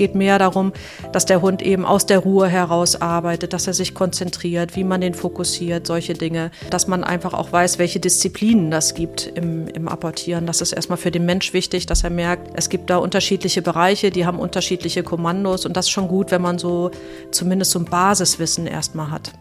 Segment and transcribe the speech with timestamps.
[0.00, 0.72] geht mehr darum,
[1.12, 5.02] dass der Hund eben aus der Ruhe heraus arbeitet, dass er sich konzentriert, wie man
[5.02, 6.50] den fokussiert, solche Dinge.
[6.70, 10.46] Dass man einfach auch weiß, welche Disziplinen das gibt im, im Apportieren.
[10.46, 14.10] Das ist erstmal für den Mensch wichtig, dass er merkt, es gibt da unterschiedliche Bereiche,
[14.10, 16.90] die haben unterschiedliche Kommandos und das ist schon gut, wenn man so
[17.30, 19.34] zumindest so ein Basiswissen erstmal hat.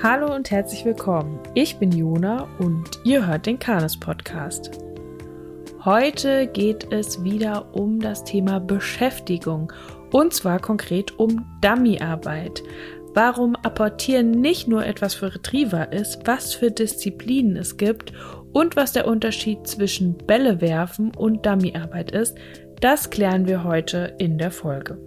[0.00, 1.40] Hallo und herzlich willkommen.
[1.54, 4.91] Ich bin Jona und ihr hört den Kanes Podcast.
[5.84, 9.72] Heute geht es wieder um das Thema Beschäftigung
[10.12, 12.62] und zwar konkret um Dummyarbeit.
[13.14, 18.12] Warum Apportieren nicht nur etwas für Retriever ist, was für Disziplinen es gibt
[18.52, 22.38] und was der Unterschied zwischen Bälle werfen und Dummyarbeit ist,
[22.80, 24.98] das klären wir heute in der Folge.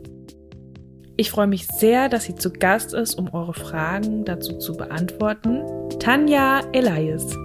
[1.16, 5.64] Ich freue mich sehr, dass sie zu Gast ist, um eure Fragen dazu zu beantworten.
[6.00, 7.45] Tanja Elias.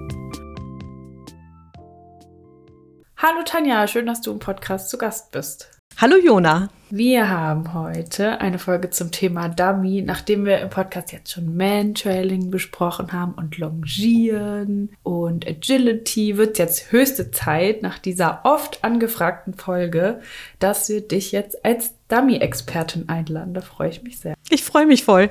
[3.23, 5.68] Hallo Tanja, schön, dass du im Podcast zu Gast bist.
[5.99, 6.71] Hallo Jona.
[6.88, 12.51] Wir haben heute eine Folge zum Thema Dummy, nachdem wir im Podcast jetzt schon Man-Trailing
[12.51, 19.52] besprochen haben und Longieren und Agility, wird es jetzt höchste Zeit nach dieser oft angefragten
[19.52, 20.23] Folge,
[20.59, 23.52] dass wir dich jetzt als Dummy-Expertin einladen.
[23.52, 24.34] Da freue ich mich sehr.
[24.49, 25.29] Ich freue mich voll.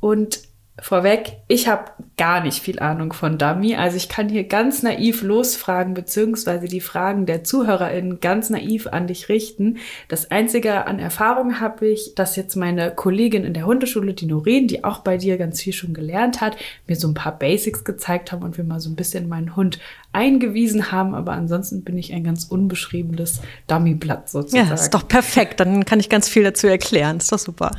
[0.00, 0.40] Und
[0.80, 3.76] Vorweg, ich habe gar nicht viel Ahnung von Dummy.
[3.76, 9.06] Also ich kann hier ganz naiv losfragen, beziehungsweise die Fragen der ZuhörerInnen ganz naiv an
[9.06, 9.76] dich richten.
[10.08, 14.66] Das Einzige an Erfahrung habe ich, dass jetzt meine Kollegin in der Hundeschule, die Noreen,
[14.66, 16.56] die auch bei dir ganz viel schon gelernt hat,
[16.86, 19.78] mir so ein paar Basics gezeigt haben und wir mal so ein bisschen meinen Hund
[20.12, 21.14] eingewiesen haben.
[21.14, 24.68] Aber ansonsten bin ich ein ganz unbeschriebenes Dummyblatt sozusagen.
[24.68, 25.60] Ja, ist doch perfekt.
[25.60, 27.18] Dann kann ich ganz viel dazu erklären.
[27.18, 27.72] Ist doch super.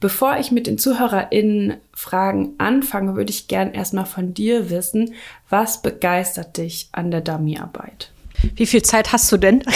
[0.00, 5.14] Bevor ich mit den ZuhörerInnen Fragen anfange, würde ich gern erstmal von dir wissen,
[5.50, 8.12] was begeistert dich an der Dummyarbeit?
[8.54, 9.64] Wie viel Zeit hast du denn?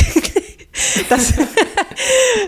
[1.09, 1.33] Das,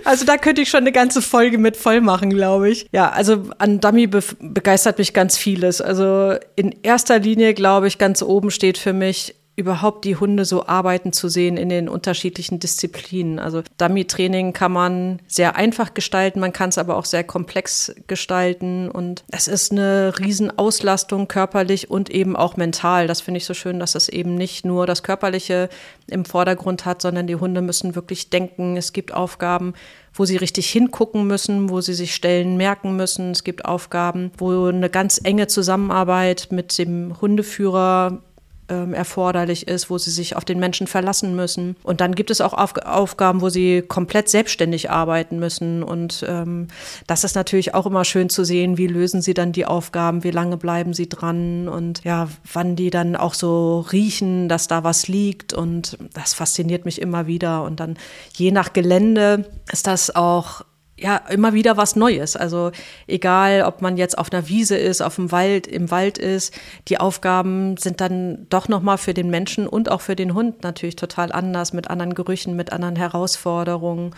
[0.05, 2.87] also da könnte ich schon eine ganze Folge mit voll machen, glaube ich.
[2.93, 5.81] Ja, also an Dummy be begeistert mich ganz vieles.
[5.81, 10.69] Also in erster Linie, glaube ich, ganz oben steht für mich überhaupt die Hunde so
[10.69, 13.41] arbeiten zu sehen in den unterschiedlichen Disziplinen.
[13.41, 18.89] Also Dummy-Training kann man sehr einfach gestalten, man kann es aber auch sehr komplex gestalten
[18.89, 23.09] und es ist eine Riesenauslastung körperlich und eben auch mental.
[23.09, 25.69] Das finde ich so schön, dass es eben nicht nur das Körperliche
[26.07, 28.77] im Vordergrund hat, sondern die Hunde müssen wirklich denken.
[28.77, 29.75] Es gibt Aufgaben,
[30.15, 33.33] wo sie richtig hingucken müssen, wo sie sich Stellen merken müssen.
[33.33, 38.23] Es gibt Aufgaben, wo eine ganz enge Zusammenarbeit mit dem Hundeführer
[38.69, 41.77] ähm, erforderlich ist, wo sie sich auf den Menschen verlassen müssen.
[41.83, 45.83] Und dann gibt es auch auf Aufgaben, wo sie komplett selbstständig arbeiten müssen.
[45.83, 46.69] Und ähm,
[47.07, 50.31] das ist natürlich auch immer schön zu sehen, wie lösen sie dann die Aufgaben, wie
[50.31, 55.09] lange bleiben sie dran und ja, wann die dann auch so riechen, dass da was
[55.09, 55.53] liegt.
[55.53, 57.63] Und das fasziniert mich immer wieder.
[57.63, 57.97] Und dann
[58.35, 60.63] je nach Gelände ist das auch
[60.99, 62.37] ja immer wieder was Neues.
[62.37, 62.73] Also
[63.07, 66.99] egal, ob man jetzt auf einer Wiese ist, auf dem Wald, im Wald ist, die
[66.99, 70.97] Aufgaben sind dann doch noch mal für den Menschen und auch für den Hund natürlich
[70.97, 74.15] total anders, mit anderen Gerüchen, mit anderen Herausforderungen.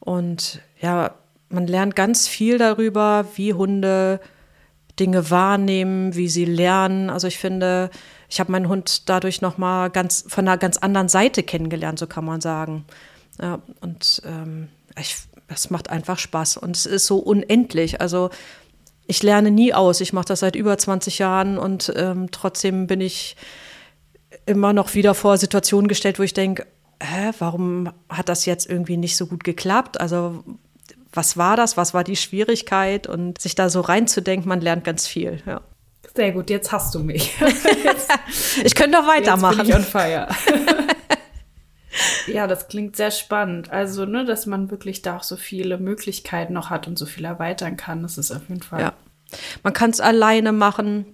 [0.00, 1.14] Und ja,
[1.48, 4.20] man lernt ganz viel darüber, wie Hunde
[4.98, 7.10] Dinge wahrnehmen, wie sie lernen.
[7.10, 7.90] Also ich finde,
[8.28, 12.06] ich habe meinen Hund dadurch noch mal ganz von einer ganz anderen Seite kennengelernt, so
[12.06, 12.84] kann man sagen.
[13.40, 15.16] Ja, und ähm, ich
[15.50, 18.00] das macht einfach Spaß und es ist so unendlich.
[18.00, 18.30] Also
[19.06, 20.00] ich lerne nie aus.
[20.00, 23.36] Ich mache das seit über 20 Jahren und ähm, trotzdem bin ich
[24.46, 26.66] immer noch wieder vor Situationen gestellt, wo ich denke,
[27.02, 30.00] hä, warum hat das jetzt irgendwie nicht so gut geklappt?
[30.00, 30.44] Also
[31.12, 31.76] was war das?
[31.76, 33.08] Was war die Schwierigkeit?
[33.08, 35.42] Und sich da so reinzudenken, man lernt ganz viel.
[35.46, 35.62] Ja.
[36.14, 37.36] Sehr gut, jetzt hast du mich.
[37.84, 38.10] Jetzt,
[38.64, 39.64] ich könnte doch weitermachen.
[39.64, 40.28] Jetzt bin ich on fire.
[42.32, 43.70] Ja, das klingt sehr spannend.
[43.70, 47.24] Also, ne, dass man wirklich da auch so viele Möglichkeiten noch hat und so viel
[47.24, 48.80] erweitern kann, das ist auf jeden Fall.
[48.80, 48.92] Ja.
[49.62, 51.06] Man kann es alleine machen.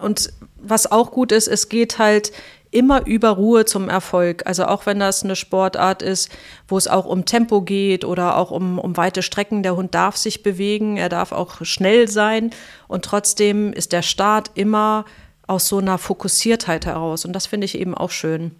[0.00, 2.32] und was auch gut ist, es geht halt
[2.72, 4.46] immer über Ruhe zum Erfolg.
[4.46, 6.30] Also auch wenn das eine Sportart ist,
[6.66, 9.62] wo es auch um Tempo geht oder auch um, um weite Strecken.
[9.62, 12.50] Der Hund darf sich bewegen, er darf auch schnell sein.
[12.88, 15.04] Und trotzdem ist der Start immer
[15.46, 17.24] aus so einer Fokussiertheit heraus.
[17.24, 18.56] Und das finde ich eben auch schön.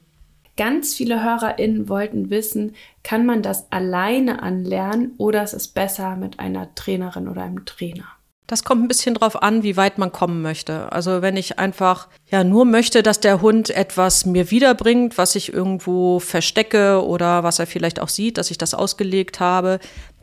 [0.56, 6.38] Ganz viele HörerInnen wollten wissen, kann man das alleine anlernen oder ist es besser mit
[6.40, 8.04] einer Trainerin oder einem Trainer?
[8.46, 10.92] Das kommt ein bisschen drauf an, wie weit man kommen möchte.
[10.92, 15.50] Also wenn ich einfach ja nur möchte, dass der Hund etwas mir wiederbringt, was ich
[15.50, 19.78] irgendwo verstecke oder was er vielleicht auch sieht, dass ich das ausgelegt habe,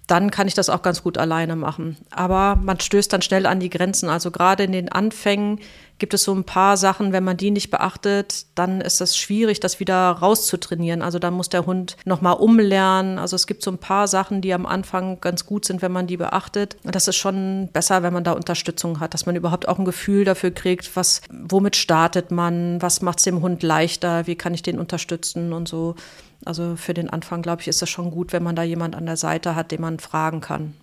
[0.06, 1.98] dann kann ich das auch ganz gut alleine machen.
[2.12, 4.10] Aber man stößt dann schnell an die Grenzen.
[4.10, 5.60] Also gerade in den Anfängen
[6.00, 9.60] gibt es so ein paar Sachen, wenn man die nicht beachtet, dann ist es schwierig,
[9.60, 11.02] das wieder rauszutrainieren.
[11.02, 13.20] Also dann muss der Hund nochmal umlernen.
[13.20, 16.08] Also es gibt so ein paar Sachen, die am Anfang ganz gut sind, wenn man
[16.08, 16.78] die beachtet.
[16.84, 19.86] Und das ist schon besser, wenn man da Unterstützung hat, dass man überhaupt auch ein
[19.86, 24.54] Gefühl dafür kriegt, was, womit startet man, was macht es dem Hund leichter, wie kann
[24.54, 25.96] ich den unterstützen und so.
[26.46, 29.06] Also für den Anfang, glaube ich, ist es schon gut, wenn man da jemand an
[29.06, 30.74] der Seite hat, den man fragen kann.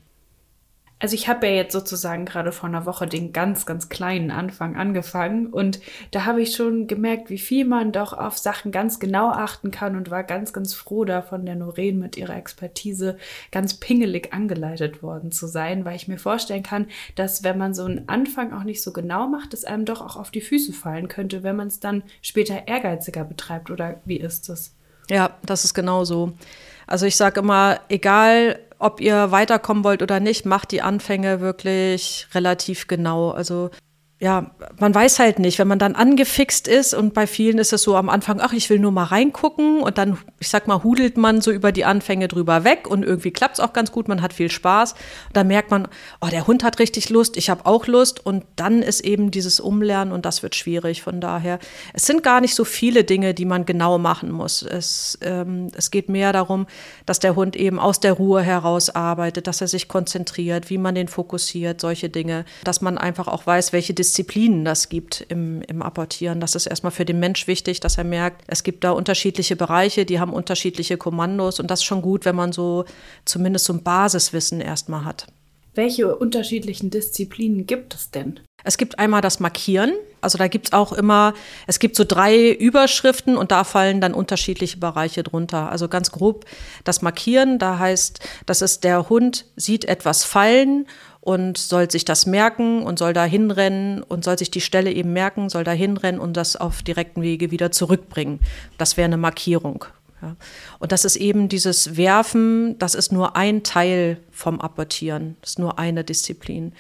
[0.99, 4.77] Also ich habe ja jetzt sozusagen gerade vor einer Woche den ganz, ganz kleinen Anfang
[4.77, 5.79] angefangen und
[6.11, 9.95] da habe ich schon gemerkt, wie viel man doch auf Sachen ganz genau achten kann
[9.95, 13.19] und war ganz, ganz froh da von der Noreen mit ihrer Expertise
[13.53, 17.85] ganz pingelig angeleitet worden zu sein, weil ich mir vorstellen kann, dass wenn man so
[17.85, 21.09] einen Anfang auch nicht so genau macht, es einem doch auch auf die Füße fallen
[21.09, 24.75] könnte, wenn man es dann später ehrgeiziger betreibt oder wie ist das?
[25.11, 26.33] Ja, das ist genau so.
[26.87, 32.29] Also ich sage immer, egal ob ihr weiterkommen wollt oder nicht, macht die Anfänge wirklich
[32.35, 33.31] relativ genau.
[33.31, 33.71] Also
[34.19, 37.83] ja, man weiß halt nicht, wenn man dann angefixt ist und bei vielen ist es
[37.83, 41.19] so am Anfang, ach, ich will nur mal reingucken und dann, ich sag mal, hudelt
[41.19, 44.23] man so über die Anfänge drüber weg und irgendwie klappt es auch ganz gut, man
[44.23, 44.93] hat viel Spaß.
[44.93, 45.87] Und dann merkt man,
[46.23, 49.61] oh, der Hund hat richtig Lust, ich habe auch Lust und dann ist eben dieses
[49.61, 51.03] Umlernen und das wird schwierig.
[51.03, 51.59] Von daher,
[51.93, 54.63] es sind gar nicht so viele Dinge, die man genau machen muss.
[54.63, 56.67] Es, ähm, es geht mehr darum,
[57.05, 60.95] dass der Hund eben aus der Ruhe heraus arbeitet, dass er sich konzentriert, wie man
[60.95, 65.83] den fokussiert, solche Dinge, dass man einfach auch weiß, welche Disziplinen das gibt im, im
[65.83, 66.41] Apportieren.
[66.41, 70.07] Das ist erstmal für den Mensch wichtig, dass er merkt, es gibt da unterschiedliche Bereiche,
[70.07, 72.85] die haben unterschiedliche Kommandos und das ist schon gut, wenn man so
[73.25, 75.27] zumindest so ein Basiswissen erstmal hat.
[75.75, 78.41] Welche unterschiedlichen Disziplinen gibt es denn?
[78.65, 79.93] Es gibt einmal das Markieren.
[80.21, 81.35] Also da gibt es auch immer,
[81.67, 85.71] es gibt so drei Überschriften und da fallen dann unterschiedliche Bereiche drunter.
[85.71, 86.47] Also ganz grob
[86.85, 90.87] das Markieren, da heißt, das ist der Hund sieht etwas fallen
[91.27, 95.13] und soll sich das merken und soll da hinrennen und soll sich die Stelle eben
[95.13, 98.39] merken, soll da hinrennen und das auf direkten Wege wieder zurückbringen.
[98.79, 99.87] Das wäre eine Markierung.
[100.23, 100.37] Ja.
[100.79, 105.59] Und das ist eben dieses Werfen, das ist nur ein Teil vom Apportieren, das ist
[105.59, 106.75] nur eine Disziplin.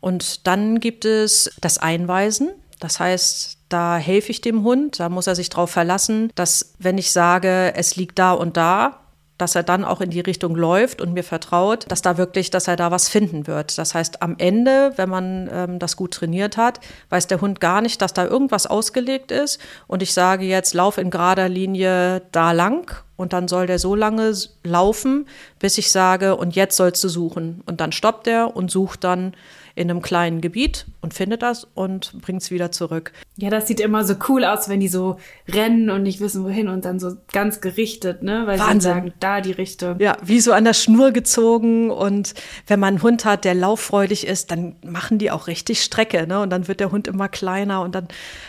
[0.00, 2.50] Und dann gibt es das Einweisen.
[2.80, 6.98] Das heißt, da helfe ich dem Hund, da muss er sich darauf verlassen, dass wenn
[6.98, 9.03] ich sage, es liegt da und da,
[9.38, 12.68] dass er dann auch in die Richtung läuft und mir vertraut, dass da wirklich, dass
[12.68, 13.76] er da was finden wird.
[13.78, 17.80] Das heißt, am Ende, wenn man ähm, das gut trainiert hat, weiß der Hund gar
[17.80, 22.52] nicht, dass da irgendwas ausgelegt ist und ich sage jetzt, lauf in gerader Linie da
[22.52, 24.32] lang und dann soll der so lange
[24.62, 25.26] laufen,
[25.58, 27.62] bis ich sage, und jetzt sollst du suchen.
[27.66, 29.34] Und dann stoppt er und sucht dann
[29.76, 33.12] in einem kleinen Gebiet und findet das und bringt es wieder zurück.
[33.36, 35.18] Ja, das sieht immer so cool aus, wenn die so
[35.48, 38.46] rennen und nicht wissen, wohin und dann so ganz gerichtet, ne?
[38.46, 38.80] Weil Wahnsinn.
[38.80, 39.98] sie sagen, da die Richtung.
[39.98, 42.34] Ja, wie so an der Schnur gezogen und
[42.68, 46.40] wenn man einen Hund hat, der lauffreudig ist, dann machen die auch richtig Strecke, ne?
[46.40, 48.06] Und dann wird der Hund immer kleiner und dann,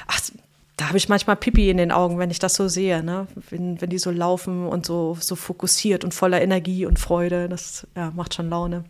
[0.08, 0.22] ach,
[0.78, 3.28] da habe ich manchmal Pipi in den Augen, wenn ich das so sehe, ne?
[3.50, 7.48] wenn, wenn die so laufen und so, so fokussiert und voller Energie und Freude.
[7.48, 8.84] Das ja, macht schon Laune.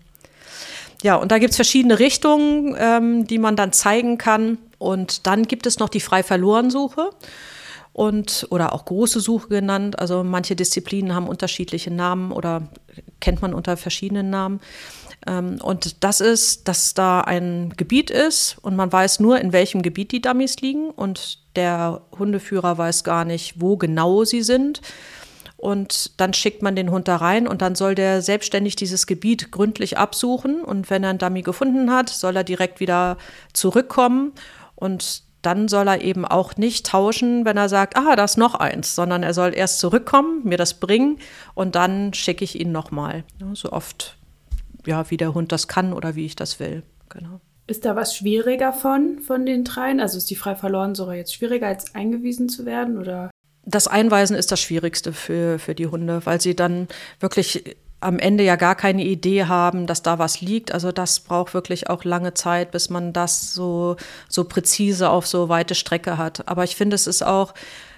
[1.04, 4.58] Ja, und da gibt es verschiedene Richtungen, ähm, die man dann zeigen kann.
[4.78, 7.10] Und dann gibt es noch die Frei-Verloren-Suche
[7.94, 10.00] und oder auch große Suche genannt.
[10.00, 12.70] Also manche Disziplinen haben unterschiedliche Namen oder
[13.22, 14.60] kennt man unter verschiedenen Namen.
[15.26, 19.82] Ähm, und das ist, dass da ein Gebiet ist und man weiß nur, in welchem
[19.82, 24.82] Gebiet die Dummies liegen und der Hundeführer weiß gar nicht, wo genau sie sind
[25.65, 29.51] und dann schickt man den Hund da rein und dann soll der selbstständig dieses Gebiet
[29.51, 33.17] gründlich absuchen und wenn er einen Dummy gefunden hat, soll er direkt wieder
[33.51, 34.34] zurückkommen
[34.75, 38.53] und dann soll er eben auch nicht tauschen, wenn er sagt, ah, da ist noch
[38.53, 41.17] eins, sondern er soll erst zurückkommen, mir das bringen
[41.55, 43.24] und dann schicke ich ihn nochmal.
[43.53, 44.17] so oft,
[44.86, 46.84] ja, wie der Hund das kann oder wie ich das will.
[47.10, 47.41] Genau.
[47.65, 50.00] Ist da was schwieriger von, von den dreien?
[50.00, 53.00] Also ist die frei verloren Suche jetzt schwieriger, als eingewiesen zu werden?
[53.00, 53.31] Oder?
[53.65, 56.88] Das Einweisen ist das Schwierigste für, für die Hunde, weil sie dann
[57.19, 60.72] wirklich am Ende ja gar keine Idee haben, dass da was liegt.
[60.72, 63.95] Also das braucht wirklich auch lange Zeit, bis man das so,
[64.29, 66.48] so präzise auf so weite Strecke hat.
[66.48, 67.53] Aber ich finde, es ist auch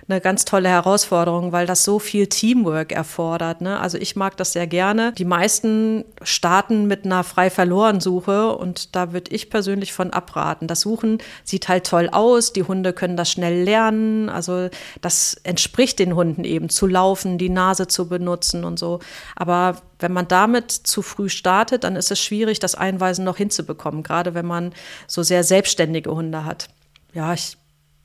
[0.09, 3.59] eine ganz tolle Herausforderung, weil das so viel Teamwork erfordert.
[3.59, 3.79] Ne?
[3.79, 5.11] Also ich mag das sehr gerne.
[5.13, 10.67] Die meisten starten mit einer frei verloren Suche und da würde ich persönlich von abraten.
[10.67, 14.29] Das Suchen sieht halt toll aus, die Hunde können das schnell lernen.
[14.29, 14.69] Also
[15.01, 18.99] das entspricht den Hunden eben, zu laufen, die Nase zu benutzen und so.
[19.35, 24.03] Aber wenn man damit zu früh startet, dann ist es schwierig, das Einweisen noch hinzubekommen,
[24.03, 24.73] gerade wenn man
[25.05, 26.69] so sehr selbstständige Hunde hat.
[27.13, 27.57] Ja, ich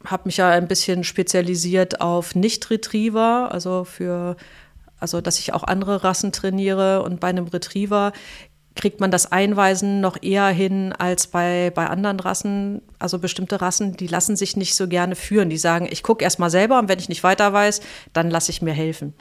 [0.05, 4.37] habe mich ja ein bisschen spezialisiert auf Nicht-Retriever, also für,
[4.99, 7.03] also dass ich auch andere Rassen trainiere.
[7.03, 8.13] Und bei einem Retriever
[8.75, 12.83] kriegt man das Einweisen noch eher hin als bei, bei anderen Rassen.
[12.99, 15.51] Also bestimmte Rassen, die lassen sich nicht so gerne führen.
[15.51, 17.81] Die sagen, ich gucke erst mal selber und wenn ich nicht weiter weiß,
[18.13, 19.15] dann lasse ich mir helfen.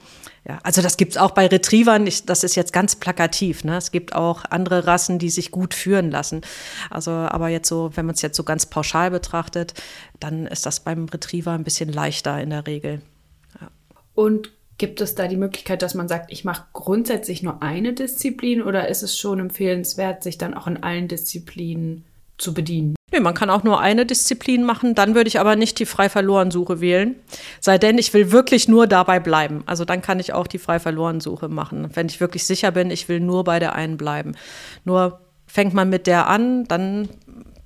[0.48, 2.08] Ja, also das gibt's auch bei Retrievern.
[2.08, 3.64] Ich, das ist jetzt ganz plakativ.
[3.64, 3.78] Ne?
[3.78, 6.42] Es gibt auch andere Rassen, die sich gut führen lassen.
[6.90, 9.74] Also, aber jetzt so, wenn man es jetzt so ganz pauschal betrachtet,
[10.20, 13.02] dann ist das beim Retriever ein bisschen leichter in der Regel.
[13.60, 13.70] Ja.
[14.16, 14.52] Und
[14.82, 18.88] Gibt es da die Möglichkeit, dass man sagt, ich mache grundsätzlich nur eine Disziplin oder
[18.88, 22.04] ist es schon empfehlenswert, sich dann auch in allen Disziplinen
[22.40, 22.96] zu bedienen?
[23.12, 26.82] Nee, man kann auch nur eine Disziplin machen, dann würde ich aber nicht die Frei-Verloren-Suche
[26.82, 27.14] wählen.
[27.60, 29.62] Sei denn, ich will wirklich nur dabei bleiben.
[29.68, 31.92] Also dann kann ich auch die Frei-Verloren-Suche machen.
[31.94, 34.32] Wenn ich wirklich sicher bin, ich will nur bei der einen bleiben.
[34.84, 37.08] Nur fängt man mit der an, dann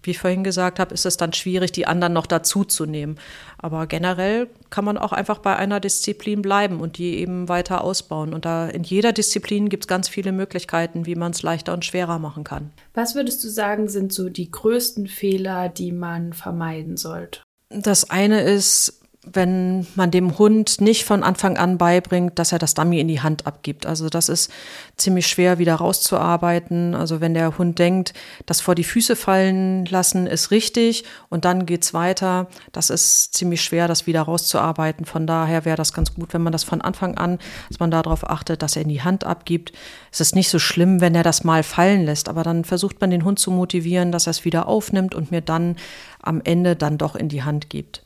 [0.05, 3.19] wie ich vorhin gesagt habe, ist es dann schwierig, die anderen noch dazuzunehmen.
[3.57, 8.33] Aber generell kann man auch einfach bei einer Disziplin bleiben und die eben weiter ausbauen.
[8.33, 11.85] Und da in jeder Disziplin gibt es ganz viele Möglichkeiten, wie man es leichter und
[11.85, 12.71] schwerer machen kann.
[12.93, 17.41] Was würdest du sagen, sind so die größten Fehler, die man vermeiden sollte?
[17.69, 22.73] Das eine ist, wenn man dem Hund nicht von Anfang an beibringt, dass er das
[22.73, 23.85] Dummy in die Hand abgibt.
[23.85, 24.51] Also das ist
[24.97, 26.95] ziemlich schwer wieder rauszuarbeiten.
[26.95, 28.13] Also wenn der Hund denkt,
[28.45, 33.61] das vor die Füße fallen lassen ist richtig und dann geht's weiter, das ist ziemlich
[33.61, 35.05] schwer, das wieder rauszuarbeiten.
[35.05, 37.39] Von daher wäre das ganz gut, wenn man das von Anfang an,
[37.69, 39.73] dass man darauf achtet, dass er in die Hand abgibt.
[40.11, 43.09] Es ist nicht so schlimm, wenn er das mal fallen lässt, aber dann versucht man
[43.09, 45.75] den Hund zu motivieren, dass er es wieder aufnimmt und mir dann
[46.21, 48.04] am Ende dann doch in die Hand gibt.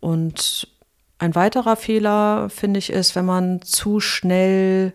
[0.00, 0.68] Und
[1.18, 4.92] ein weiterer Fehler, finde ich, ist, wenn man zu schnell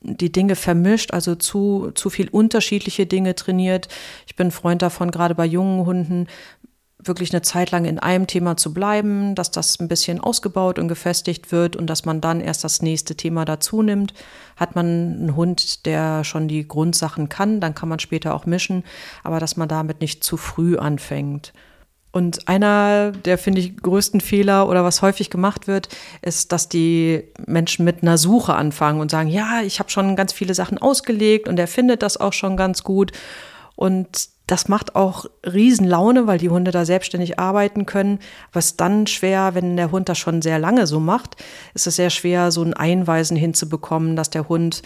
[0.00, 3.88] die Dinge vermischt, also zu, zu viel unterschiedliche Dinge trainiert.
[4.26, 6.26] Ich bin Freund davon, gerade bei jungen Hunden
[7.06, 10.88] wirklich eine Zeit lang in einem Thema zu bleiben, dass das ein bisschen ausgebaut und
[10.88, 14.14] gefestigt wird und dass man dann erst das nächste Thema dazu nimmt.
[14.56, 18.84] Hat man einen Hund, der schon die Grundsachen kann, dann kann man später auch mischen,
[19.22, 21.52] aber dass man damit nicht zu früh anfängt.
[22.14, 25.88] Und einer der, finde ich, größten Fehler oder was häufig gemacht wird,
[26.22, 30.32] ist, dass die Menschen mit einer Suche anfangen und sagen, ja, ich habe schon ganz
[30.32, 33.10] viele Sachen ausgelegt und er findet das auch schon ganz gut.
[33.74, 38.20] Und das macht auch Riesenlaune, weil die Hunde da selbstständig arbeiten können.
[38.52, 41.34] Was dann schwer, wenn der Hund das schon sehr lange so macht,
[41.74, 44.82] ist es sehr schwer, so ein Einweisen hinzubekommen, dass der Hund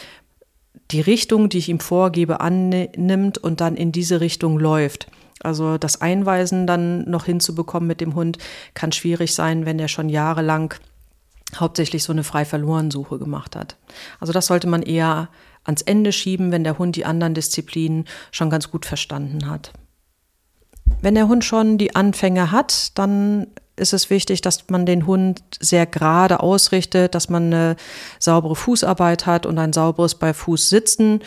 [0.93, 5.09] die Richtung, die ich ihm vorgebe, annimmt und dann in diese Richtung läuft.
[5.43, 8.39] Also das Einweisen dann noch hinzubekommen mit dem Hund
[8.75, 10.75] kann schwierig sein, wenn der schon jahrelang
[11.57, 13.77] hauptsächlich so eine frei verloren Suche gemacht hat.
[14.21, 15.29] Also das sollte man eher
[15.65, 19.73] ans Ende schieben, wenn der Hund die anderen Disziplinen schon ganz gut verstanden hat.
[21.01, 25.43] Wenn der Hund schon die Anfänge hat, dann ist es wichtig, dass man den Hund
[25.61, 27.77] sehr gerade ausrichtet, dass man eine
[28.19, 31.21] saubere Fußarbeit hat und ein sauberes bei Fuß sitzen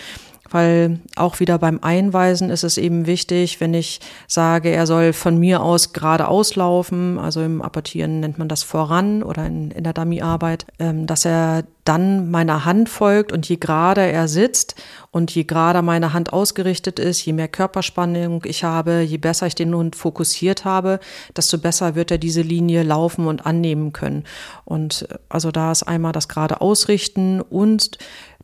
[0.51, 5.37] weil auch wieder beim Einweisen ist es eben wichtig, wenn ich sage, er soll von
[5.37, 9.93] mir aus geradeaus laufen, also im Apportieren nennt man das voran oder in, in der
[9.93, 14.75] Dummyarbeit, ähm, dass er dann meiner Hand folgt und je gerader er sitzt
[15.09, 19.55] und je gerader meine Hand ausgerichtet ist, je mehr Körperspannung ich habe, je besser ich
[19.55, 20.99] den Hund fokussiert habe,
[21.35, 24.25] desto besser wird er diese Linie laufen und annehmen können.
[24.63, 27.97] Und äh, also da ist einmal das gerade Ausrichten und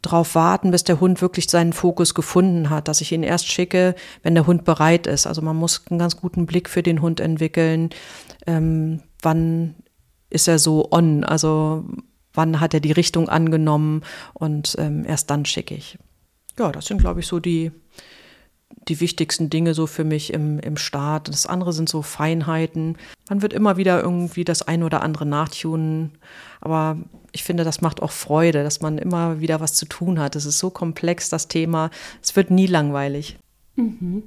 [0.07, 3.95] darauf warten, bis der Hund wirklich seinen Fokus gefunden hat, dass ich ihn erst schicke,
[4.23, 5.27] wenn der Hund bereit ist.
[5.27, 7.89] Also man muss einen ganz guten Blick für den Hund entwickeln.
[8.45, 9.75] Ähm, wann
[10.29, 11.23] ist er so on?
[11.23, 11.85] Also
[12.33, 15.97] wann hat er die Richtung angenommen und ähm, erst dann schicke ich.
[16.57, 17.71] Ja, das sind, glaube ich, so die,
[18.87, 21.27] die wichtigsten Dinge so für mich im, im Start.
[21.27, 22.97] Das andere sind so Feinheiten.
[23.29, 26.17] Man wird immer wieder irgendwie das eine oder andere nachtunen.
[26.61, 26.97] Aber
[27.37, 30.35] ich finde, das macht auch Freude, dass man immer wieder was zu tun hat.
[30.35, 31.91] Es ist so komplex, das Thema.
[32.19, 33.37] Es wird nie langweilig.
[33.75, 34.23] Mhm.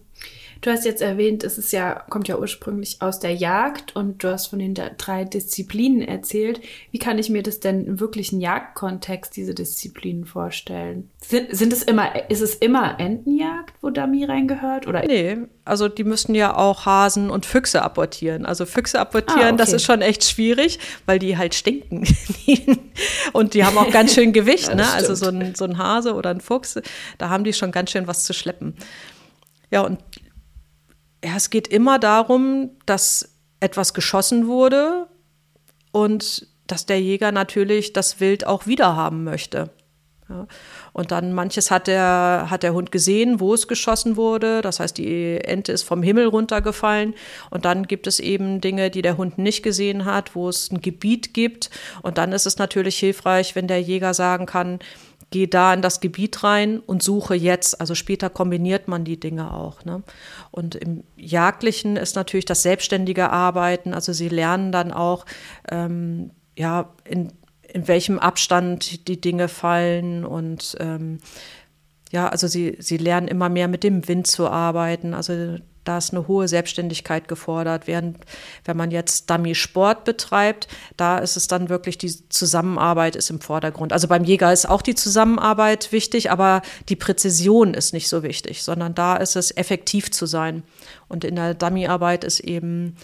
[0.60, 4.30] Du hast jetzt erwähnt, es ist ja, kommt ja ursprünglich aus der Jagd und du
[4.30, 6.60] hast von den drei Disziplinen erzählt.
[6.90, 11.08] Wie kann ich mir das denn im wirklichen Jagdkontext, diese Disziplinen vorstellen?
[11.22, 14.86] Sind, sind es immer, ist es immer Entenjagd, wo Dummy reingehört?
[14.86, 15.06] Oder?
[15.06, 18.44] Nee, also die müssen ja auch Hasen und Füchse apportieren.
[18.44, 19.56] Also Füchse apportieren, ah, okay.
[19.56, 22.04] das ist schon echt schwierig, weil die halt stinken.
[23.32, 24.90] und die haben auch ganz schön Gewicht, ja, ne?
[24.92, 26.78] Also so ein, so ein Hase oder ein Fuchs,
[27.16, 28.74] da haben die schon ganz schön was zu schleppen.
[29.70, 30.00] Ja, und
[31.24, 35.06] ja, es geht immer darum, dass etwas geschossen wurde
[35.92, 39.70] und dass der Jäger natürlich das Wild auch wiederhaben möchte.
[40.30, 40.46] Ja.
[40.92, 44.62] Und dann manches hat der, hat der Hund gesehen, wo es geschossen wurde.
[44.62, 47.14] Das heißt, die Ente ist vom Himmel runtergefallen.
[47.50, 50.80] Und dann gibt es eben Dinge, die der Hund nicht gesehen hat, wo es ein
[50.80, 51.70] Gebiet gibt.
[52.02, 54.78] Und dann ist es natürlich hilfreich, wenn der Jäger sagen kann,
[55.30, 57.80] gehe da in das Gebiet rein und suche jetzt.
[57.80, 59.84] Also später kombiniert man die Dinge auch.
[59.84, 60.02] Ne?
[60.50, 63.94] Und im Jagdlichen ist natürlich das selbstständige Arbeiten.
[63.94, 65.24] Also sie lernen dann auch,
[65.70, 67.32] ähm, ja, in,
[67.72, 71.18] in welchem Abstand die Dinge fallen und ähm,
[72.10, 75.14] ja, also sie, sie lernen immer mehr mit dem Wind zu arbeiten.
[75.14, 77.86] Also da ist eine hohe Selbstständigkeit gefordert.
[77.86, 78.18] Während,
[78.64, 83.92] wenn man jetzt Dummy-Sport betreibt, da ist es dann wirklich die Zusammenarbeit ist im Vordergrund.
[83.92, 88.62] Also beim Jäger ist auch die Zusammenarbeit wichtig, aber die Präzision ist nicht so wichtig,
[88.62, 90.62] sondern da ist es effektiv zu sein.
[91.08, 92.96] Und in der Dummy-Arbeit ist eben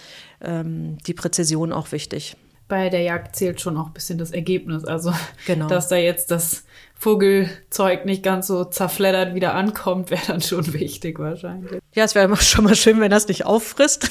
[0.42, 2.36] ähm, die Präzision auch wichtig
[2.68, 4.84] bei der Jagd zählt schon auch ein bisschen das Ergebnis.
[4.84, 5.12] Also,
[5.46, 5.68] genau.
[5.68, 6.64] dass da jetzt das
[6.98, 11.80] Vogelzeug nicht ganz so zerfleddert wieder ankommt, wäre dann schon wichtig wahrscheinlich.
[11.94, 14.10] Ja, es wäre schon mal schön, wenn das nicht auffrisst.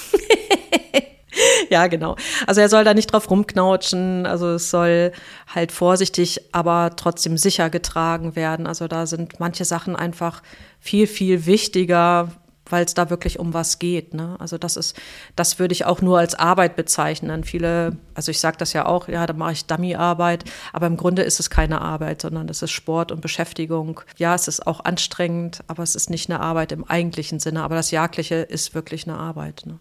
[1.69, 2.15] ja, genau.
[2.45, 4.27] Also er soll da nicht drauf rumknautschen.
[4.27, 5.11] Also es soll
[5.47, 8.67] halt vorsichtig, aber trotzdem sicher getragen werden.
[8.67, 10.43] Also da sind manche Sachen einfach
[10.79, 12.29] viel, viel wichtiger,
[12.69, 14.13] weil es da wirklich um was geht.
[14.13, 14.35] Ne?
[14.39, 14.95] Also das ist,
[15.35, 17.43] das würde ich auch nur als Arbeit bezeichnen.
[17.43, 21.21] Viele, also ich sage das ja auch, ja, da mache ich Dummy-Arbeit, aber im Grunde
[21.23, 24.01] ist es keine Arbeit, sondern es ist Sport und Beschäftigung.
[24.17, 27.63] Ja, es ist auch anstrengend, aber es ist nicht eine Arbeit im eigentlichen Sinne.
[27.63, 29.63] Aber das Jagdliche ist wirklich eine Arbeit.
[29.65, 29.79] Ne?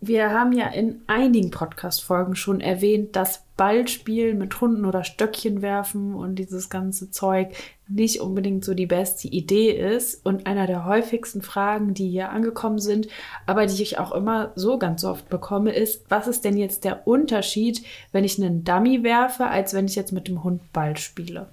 [0.00, 6.14] Wir haben ja in einigen Podcast-Folgen schon erwähnt, dass Ballspielen mit Hunden oder Stöckchen werfen
[6.14, 7.52] und dieses ganze Zeug
[7.88, 10.24] nicht unbedingt so die beste Idee ist.
[10.24, 13.08] Und einer der häufigsten Fragen, die hier angekommen sind,
[13.46, 17.08] aber die ich auch immer so ganz oft bekomme, ist, was ist denn jetzt der
[17.08, 21.48] Unterschied, wenn ich einen Dummy werfe, als wenn ich jetzt mit dem Hund Ball spiele?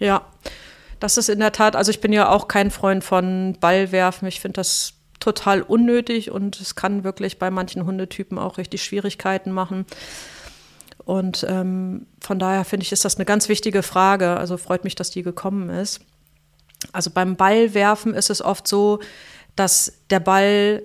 [0.00, 0.26] Ja,
[0.98, 4.26] das ist in der Tat, also ich bin ja auch kein Freund von Ballwerfen.
[4.26, 9.52] Ich finde das total unnötig und es kann wirklich bei manchen Hundetypen auch richtig Schwierigkeiten
[9.52, 9.86] machen.
[11.04, 14.36] Und ähm, von daher finde ich, ist das eine ganz wichtige Frage.
[14.36, 16.00] Also freut mich, dass die gekommen ist.
[16.92, 19.00] Also beim Ballwerfen ist es oft so,
[19.56, 20.82] dass der Ball,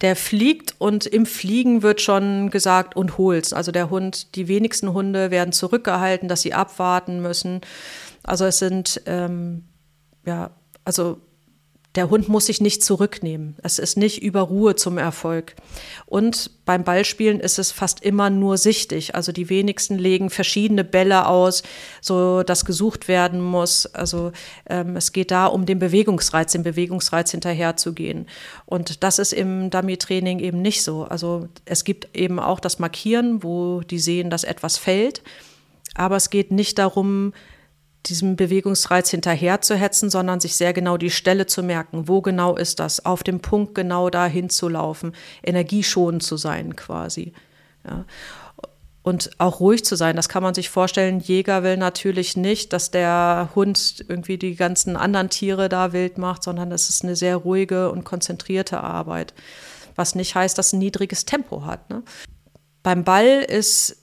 [0.00, 3.54] der fliegt und im Fliegen wird schon gesagt und holst.
[3.54, 7.60] Also der Hund, die wenigsten Hunde werden zurückgehalten, dass sie abwarten müssen.
[8.22, 9.64] Also es sind ähm,
[10.24, 10.50] ja,
[10.84, 11.18] also
[11.94, 13.56] der Hund muss sich nicht zurücknehmen.
[13.62, 15.54] Es ist nicht über Ruhe zum Erfolg.
[16.06, 19.14] Und beim Ballspielen ist es fast immer nur sichtig.
[19.14, 21.62] Also die wenigsten legen verschiedene Bälle aus,
[22.00, 23.84] so dass gesucht werden muss.
[23.86, 24.32] Also
[24.70, 28.26] ähm, es geht da um den Bewegungsreiz, den Bewegungsreiz hinterherzugehen.
[28.64, 31.04] Und das ist im Dummy-Training eben nicht so.
[31.04, 35.22] Also es gibt eben auch das Markieren, wo die sehen, dass etwas fällt.
[35.94, 37.34] Aber es geht nicht darum,
[38.06, 42.08] diesem Bewegungsreiz hinterher zu hetzen, sondern sich sehr genau die Stelle zu merken.
[42.08, 43.04] Wo genau ist das?
[43.04, 47.32] Auf dem Punkt genau dahin zu laufen, energieschonend zu sein quasi.
[47.86, 48.04] Ja.
[49.04, 51.18] Und auch ruhig zu sein, das kann man sich vorstellen.
[51.18, 56.44] Jäger will natürlich nicht, dass der Hund irgendwie die ganzen anderen Tiere da wild macht,
[56.44, 59.34] sondern es ist eine sehr ruhige und konzentrierte Arbeit.
[59.96, 61.90] Was nicht heißt, dass ein niedriges Tempo hat.
[61.90, 62.04] Ne?
[62.84, 63.96] Beim Ball ist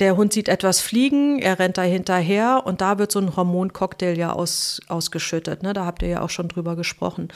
[0.00, 4.16] der Hund sieht etwas fliegen, er rennt da hinterher und da wird so ein Hormoncocktail
[4.16, 5.62] ja aus, ausgeschüttet.
[5.62, 5.74] Ne?
[5.74, 7.28] Da habt ihr ja auch schon drüber gesprochen.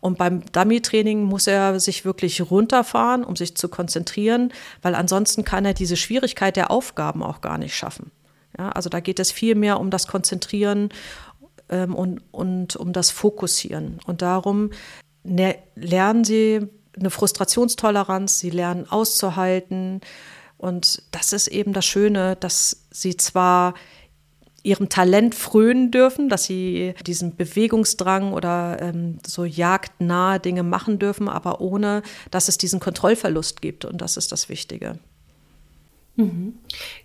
[0.00, 5.64] Und beim Dummy-Training muss er sich wirklich runterfahren, um sich zu konzentrieren, weil ansonsten kann
[5.64, 8.12] er diese Schwierigkeit der Aufgaben auch gar nicht schaffen.
[8.56, 10.90] Ja, also da geht es viel mehr um das Konzentrieren
[11.68, 13.98] ähm, und, und um das Fokussieren.
[14.06, 14.70] Und darum
[15.24, 20.00] ne, lernen sie eine Frustrationstoleranz, sie lernen auszuhalten,
[20.58, 23.74] und das ist eben das Schöne, dass sie zwar
[24.64, 31.28] ihrem Talent frönen dürfen, dass sie diesen Bewegungsdrang oder ähm, so jagdnahe Dinge machen dürfen,
[31.28, 33.84] aber ohne, dass es diesen Kontrollverlust gibt.
[33.84, 34.98] Und das ist das Wichtige.
[36.16, 36.54] Mhm.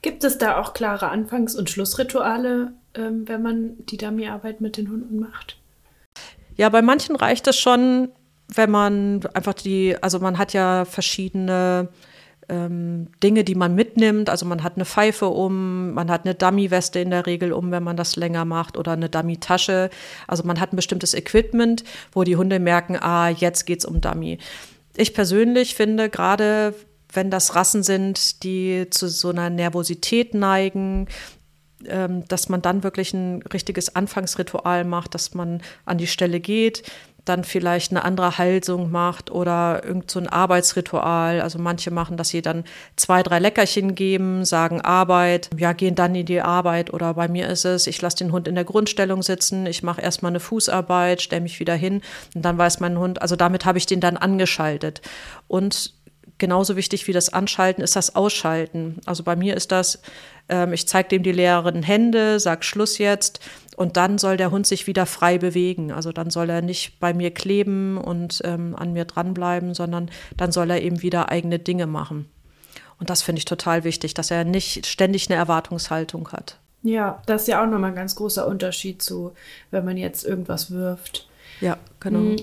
[0.02, 4.90] Gibt es da auch klare Anfangs- und Schlussrituale, ähm, wenn man die Dummy-Arbeit mit den
[4.90, 5.58] Hunden macht?
[6.56, 8.10] Ja, bei manchen reicht es schon,
[8.48, 11.90] wenn man einfach die, also man hat ja verschiedene
[12.50, 14.30] ähm, Dinge, die man mitnimmt.
[14.30, 17.84] Also man hat eine Pfeife um, man hat eine Dummy-Weste in der Regel um, wenn
[17.84, 19.90] man das länger macht, oder eine Dummy-Tasche.
[20.28, 24.40] Also man hat ein bestimmtes Equipment, wo die Hunde merken, ah, jetzt geht's um Dummy.
[24.98, 26.74] Ich persönlich finde, gerade
[27.14, 31.08] wenn das Rassen sind, die zu so einer Nervosität neigen,
[31.86, 36.84] ähm, dass man dann wirklich ein richtiges Anfangsritual macht, dass man an die Stelle geht,
[37.26, 41.42] dann vielleicht eine andere Halsung macht oder irgend so ein Arbeitsritual.
[41.42, 42.64] Also manche machen, dass sie dann
[42.96, 47.48] zwei, drei Leckerchen geben, sagen Arbeit, ja, gehen dann in die Arbeit oder bei mir
[47.48, 51.22] ist es, ich lasse den Hund in der Grundstellung sitzen, ich mache erstmal eine Fußarbeit,
[51.22, 52.02] stelle mich wieder hin
[52.36, 55.02] und dann weiß mein Hund, also damit habe ich den dann angeschaltet.
[55.48, 55.94] Und
[56.40, 58.98] genauso wichtig wie das Anschalten ist das Ausschalten.
[59.06, 60.02] Also bei mir ist das,
[60.50, 63.40] ähm, ich zeige dem die leeren Hände, sag Schluss jetzt
[63.78, 65.92] und dann soll der Hund sich wieder frei bewegen.
[65.92, 70.52] Also dann soll er nicht bei mir kleben und ähm, an mir dranbleiben, sondern dann
[70.52, 72.30] soll er eben wieder eigene Dinge machen.
[73.00, 76.58] Und das finde ich total wichtig, dass er nicht ständig eine Erwartungshaltung hat.
[76.82, 79.34] Ja, das ist ja auch nochmal ein ganz großer Unterschied zu,
[79.72, 81.28] wenn man jetzt irgendwas wirft.
[81.62, 82.20] Ja, genau.
[82.20, 82.42] Mhm.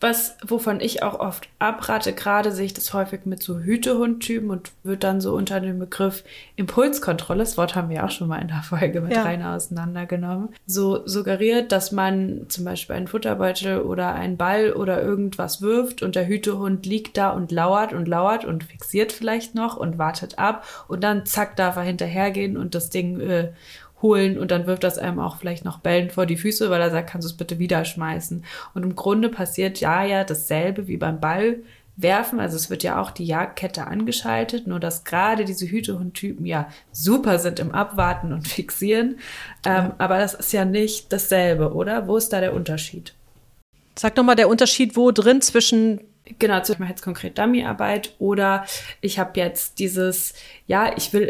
[0.00, 4.72] Was, wovon ich auch oft abrate, gerade sehe ich das häufig mit so Hütehundtypen und
[4.82, 6.24] wird dann so unter dem Begriff
[6.56, 9.22] Impulskontrolle, das Wort haben wir auch schon mal in der Folge mit ja.
[9.22, 15.62] Rainer auseinandergenommen, so suggeriert, dass man zum Beispiel einen Futterbeutel oder einen Ball oder irgendwas
[15.62, 19.96] wirft und der Hütehund liegt da und lauert und lauert und fixiert vielleicht noch und
[19.96, 23.52] wartet ab und dann zack darf er hinterhergehen und das Ding äh,
[24.04, 26.90] holen und dann wirft das einem auch vielleicht noch bellend vor die Füße, weil er
[26.90, 28.44] sagt, kannst du es bitte wieder schmeißen.
[28.74, 31.56] Und im Grunde passiert ja ja dasselbe wie beim Ball
[31.96, 32.38] werfen.
[32.38, 37.38] Also es wird ja auch die Jagdkette angeschaltet, nur dass gerade diese Hütehundtypen ja super
[37.38, 39.18] sind im Abwarten und Fixieren.
[39.64, 42.06] Ähm, aber das ist ja nicht dasselbe, oder?
[42.06, 43.14] Wo ist da der Unterschied?
[43.96, 46.00] Sag nochmal der Unterschied, wo drin zwischen
[46.38, 48.64] Genau, zum Beispiel jetzt konkret Dummyarbeit oder
[49.02, 50.32] ich habe jetzt dieses,
[50.66, 51.22] ja, ich will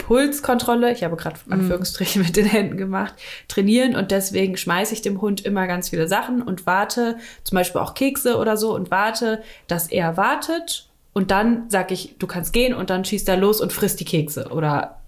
[0.00, 1.52] Impulskontrolle, ich habe gerade mhm.
[1.52, 3.14] Anführungsstriche mit den Händen gemacht,
[3.46, 7.80] trainieren und deswegen schmeiße ich dem Hund immer ganz viele Sachen und warte, zum Beispiel
[7.80, 12.52] auch Kekse oder so und warte, dass er wartet und dann sage ich, du kannst
[12.52, 15.00] gehen und dann schießt er los und frisst die Kekse oder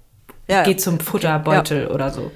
[0.47, 1.91] ja, geht zum Futterbeutel ja.
[1.91, 2.31] oder so.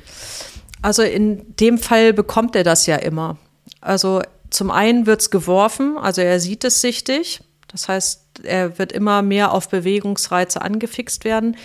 [0.82, 3.36] Also in dem Fall bekommt er das ja immer.
[3.80, 7.40] Also zum einen wird es geworfen, also er sieht es sichtig.
[7.68, 11.56] Das heißt, er wird immer mehr auf Bewegungsreize angefixt werden.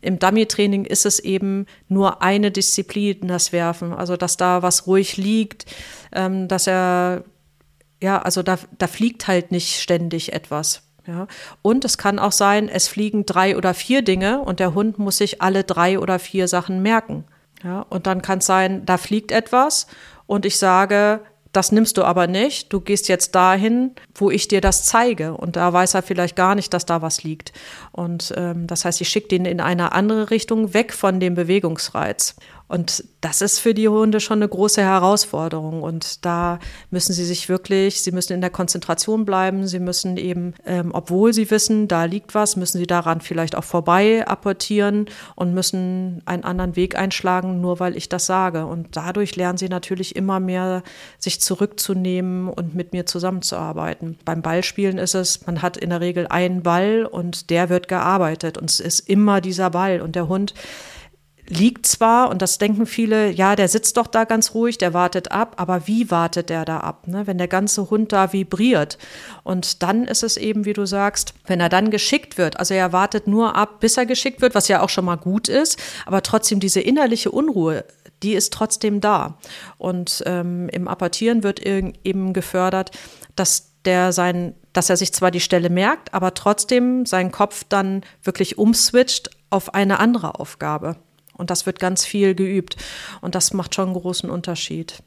[0.00, 3.92] Im Dummy-Training ist es eben nur eine Disziplin, das Werfen.
[3.92, 5.66] Also, dass da was ruhig liegt,
[6.12, 7.24] ähm, dass er,
[8.02, 10.82] ja, also da, da fliegt halt nicht ständig etwas.
[11.06, 11.26] Ja.
[11.62, 15.18] Und es kann auch sein, es fliegen drei oder vier Dinge und der Hund muss
[15.18, 17.24] sich alle drei oder vier Sachen merken.
[17.62, 17.82] Ja.
[17.82, 19.86] Und dann kann es sein, da fliegt etwas
[20.26, 21.20] und ich sage,
[21.52, 22.72] das nimmst du aber nicht.
[22.72, 25.34] Du gehst jetzt dahin, wo ich dir das zeige.
[25.34, 27.52] Und da weiß er vielleicht gar nicht, dass da was liegt.
[27.92, 32.36] Und ähm, das heißt, ich schicke den in eine andere Richtung, weg von dem Bewegungsreiz.
[32.70, 35.82] Und das ist für die Hunde schon eine große Herausforderung.
[35.82, 36.60] Und da
[36.92, 39.66] müssen sie sich wirklich, sie müssen in der Konzentration bleiben.
[39.66, 43.64] Sie müssen eben, ähm, obwohl sie wissen, da liegt was, müssen sie daran vielleicht auch
[43.64, 48.66] vorbei apportieren und müssen einen anderen Weg einschlagen, nur weil ich das sage.
[48.66, 50.84] Und dadurch lernen sie natürlich immer mehr,
[51.18, 54.16] sich zurückzunehmen und mit mir zusammenzuarbeiten.
[54.24, 58.58] Beim Ballspielen ist es, man hat in der Regel einen Ball und der wird gearbeitet.
[58.58, 60.00] Und es ist immer dieser Ball.
[60.00, 60.54] Und der Hund
[61.50, 65.32] liegt zwar, und das denken viele, ja, der sitzt doch da ganz ruhig, der wartet
[65.32, 67.26] ab, aber wie wartet der da ab, ne?
[67.26, 68.98] wenn der ganze Hund da vibriert?
[69.42, 72.92] Und dann ist es eben, wie du sagst, wenn er dann geschickt wird, also er
[72.92, 76.22] wartet nur ab, bis er geschickt wird, was ja auch schon mal gut ist, aber
[76.22, 77.84] trotzdem diese innerliche Unruhe,
[78.22, 79.38] die ist trotzdem da.
[79.76, 82.92] Und ähm, im Apportieren wird eben gefördert,
[83.34, 88.02] dass der sein, dass er sich zwar die Stelle merkt, aber trotzdem seinen Kopf dann
[88.22, 90.96] wirklich umswitcht auf eine andere Aufgabe.
[91.40, 92.76] Und das wird ganz viel geübt.
[93.20, 95.02] Und das macht schon einen großen Unterschied.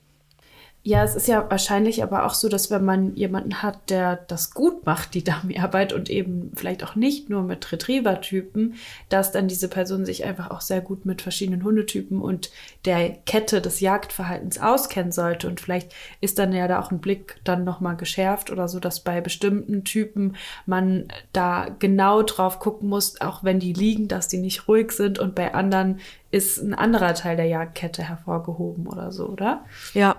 [0.86, 4.52] Ja, es ist ja wahrscheinlich aber auch so, dass wenn man jemanden hat, der das
[4.52, 8.76] gut macht, die Dummyarbeit und eben vielleicht auch nicht nur mit Retriever-Typen,
[9.08, 12.52] dass dann diese Person sich einfach auch sehr gut mit verschiedenen Hundetypen und
[12.84, 15.48] der Kette des Jagdverhaltens auskennen sollte.
[15.48, 19.00] Und vielleicht ist dann ja da auch ein Blick dann nochmal geschärft oder so, dass
[19.00, 24.40] bei bestimmten Typen man da genau drauf gucken muss, auch wenn die liegen, dass die
[24.40, 26.02] nicht ruhig sind und bei anderen
[26.34, 29.64] ist ein anderer Teil der Jagdkette hervorgehoben oder so, oder?
[29.94, 30.16] Ja,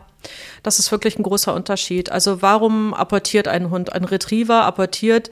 [0.62, 2.12] das ist wirklich ein großer Unterschied.
[2.12, 3.92] Also warum apportiert ein Hund?
[3.92, 5.30] Ein Retriever apportiert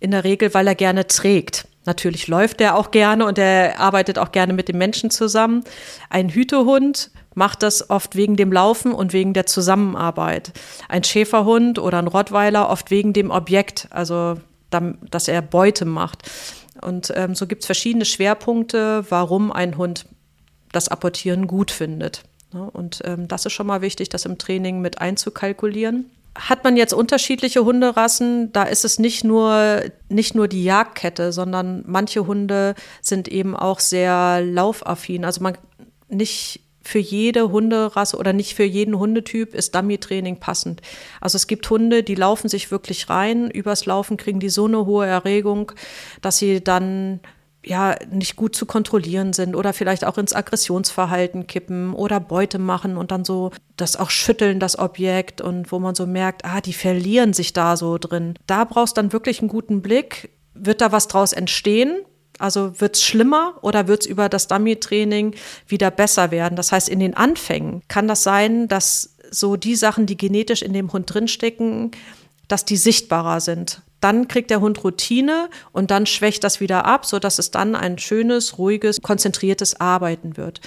[0.00, 1.66] in der Regel, weil er gerne trägt.
[1.86, 5.64] Natürlich läuft er auch gerne und er arbeitet auch gerne mit dem Menschen zusammen.
[6.10, 10.52] Ein Hütehund macht das oft wegen dem Laufen und wegen der Zusammenarbeit.
[10.90, 14.36] Ein Schäferhund oder ein Rottweiler oft wegen dem Objekt, also
[15.10, 16.30] dass er Beute macht.
[16.82, 20.06] Und ähm, so gibt es verschiedene Schwerpunkte, warum ein Hund
[20.72, 22.22] das Apportieren gut findet.
[22.52, 22.68] Ne?
[22.70, 26.10] Und ähm, das ist schon mal wichtig, das im Training mit einzukalkulieren.
[26.34, 31.84] Hat man jetzt unterschiedliche Hunderassen, da ist es nicht nur, nicht nur die Jagdkette, sondern
[31.86, 35.26] manche Hunde sind eben auch sehr laufaffin.
[35.26, 35.58] Also man
[36.08, 40.82] nicht für jede Hunderasse oder nicht für jeden Hundetyp ist Dummy-Training passend.
[41.20, 44.84] Also es gibt Hunde, die laufen sich wirklich rein, übers Laufen kriegen die so eine
[44.86, 45.72] hohe Erregung,
[46.20, 47.20] dass sie dann
[47.64, 52.96] ja nicht gut zu kontrollieren sind oder vielleicht auch ins Aggressionsverhalten kippen oder Beute machen
[52.96, 56.72] und dann so das auch schütteln, das Objekt und wo man so merkt, ah, die
[56.72, 58.34] verlieren sich da so drin.
[58.46, 60.30] Da brauchst dann wirklich einen guten Blick.
[60.54, 62.00] wird da was draus entstehen?
[62.42, 65.36] Also wird es schlimmer oder wird es über das Dummy-Training
[65.68, 66.56] wieder besser werden?
[66.56, 70.72] Das heißt, in den Anfängen kann das sein, dass so die Sachen, die genetisch in
[70.72, 71.92] dem Hund drinstecken,
[72.48, 73.82] dass die sichtbarer sind.
[74.00, 77.98] Dann kriegt der Hund Routine und dann schwächt das wieder ab, sodass es dann ein
[77.98, 80.60] schönes, ruhiges, konzentriertes Arbeiten wird.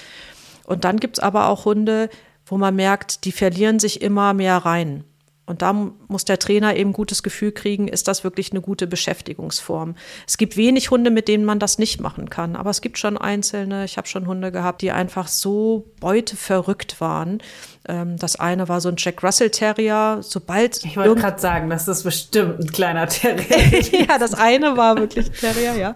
[0.63, 2.09] Und dann gibt es aber auch Hunde,
[2.45, 5.03] wo man merkt, die verlieren sich immer mehr rein.
[5.45, 5.73] Und da
[6.07, 9.95] muss der Trainer eben gutes Gefühl kriegen, ist das wirklich eine gute Beschäftigungsform.
[10.25, 13.17] Es gibt wenig Hunde, mit denen man das nicht machen kann, aber es gibt schon
[13.17, 13.85] einzelne.
[13.85, 17.41] Ich habe schon Hunde gehabt, die einfach so beuteverrückt waren,
[17.87, 20.19] ähm, das eine war so ein Jack Russell Terrier.
[20.21, 23.81] Sobald ich wollte gerade sagen, das ist bestimmt ein kleiner Terrier.
[24.07, 25.95] ja, das eine war wirklich ein Terrier, ja.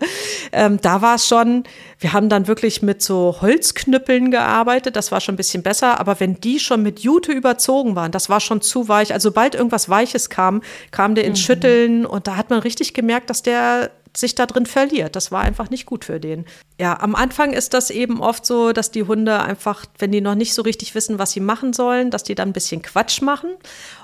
[0.52, 1.64] Ähm, da war es schon.
[1.98, 4.96] Wir haben dann wirklich mit so Holzknüppeln gearbeitet.
[4.96, 6.00] Das war schon ein bisschen besser.
[6.00, 9.12] Aber wenn die schon mit Jute überzogen waren, das war schon zu weich.
[9.14, 11.44] Also sobald irgendwas Weiches kam, kam der ins mhm.
[11.44, 15.16] Schütteln und da hat man richtig gemerkt, dass der sich da drin verliert.
[15.16, 16.46] Das war einfach nicht gut für den.
[16.80, 20.36] Ja, am Anfang ist das eben oft so, dass die Hunde einfach, wenn die noch
[20.36, 23.52] nicht so richtig wissen, was sie machen sollen, dass die dann ein bisschen Quatsch machen.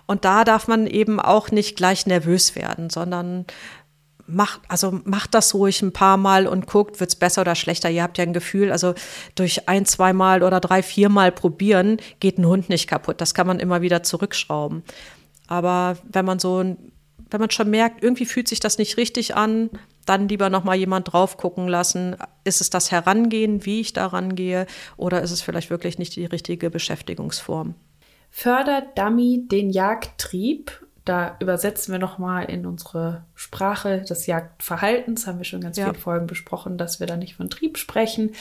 [0.05, 3.45] Und da darf man eben auch nicht gleich nervös werden, sondern
[4.27, 7.89] macht, also macht das ruhig ein paar Mal und guckt, wird's besser oder schlechter.
[7.89, 8.93] Ihr habt ja ein Gefühl, also
[9.35, 13.21] durch ein, zweimal oder drei, viermal probieren geht ein Hund nicht kaputt.
[13.21, 14.83] Das kann man immer wieder zurückschrauben.
[15.47, 16.59] Aber wenn man so,
[17.29, 19.69] wenn man schon merkt, irgendwie fühlt sich das nicht richtig an,
[20.05, 22.15] dann lieber noch mal jemand drauf gucken lassen.
[22.43, 26.25] Ist es das Herangehen, wie ich daran gehe, oder ist es vielleicht wirklich nicht die
[26.25, 27.75] richtige Beschäftigungsform?
[28.29, 30.85] Fördert Dummy den Jagdtrieb?
[31.05, 35.27] Da übersetzen wir noch mal in unsere Sprache des Jagdverhaltens.
[35.27, 35.85] Haben wir schon ganz ja.
[35.85, 38.31] viele Folgen besprochen, dass wir da nicht von Trieb sprechen.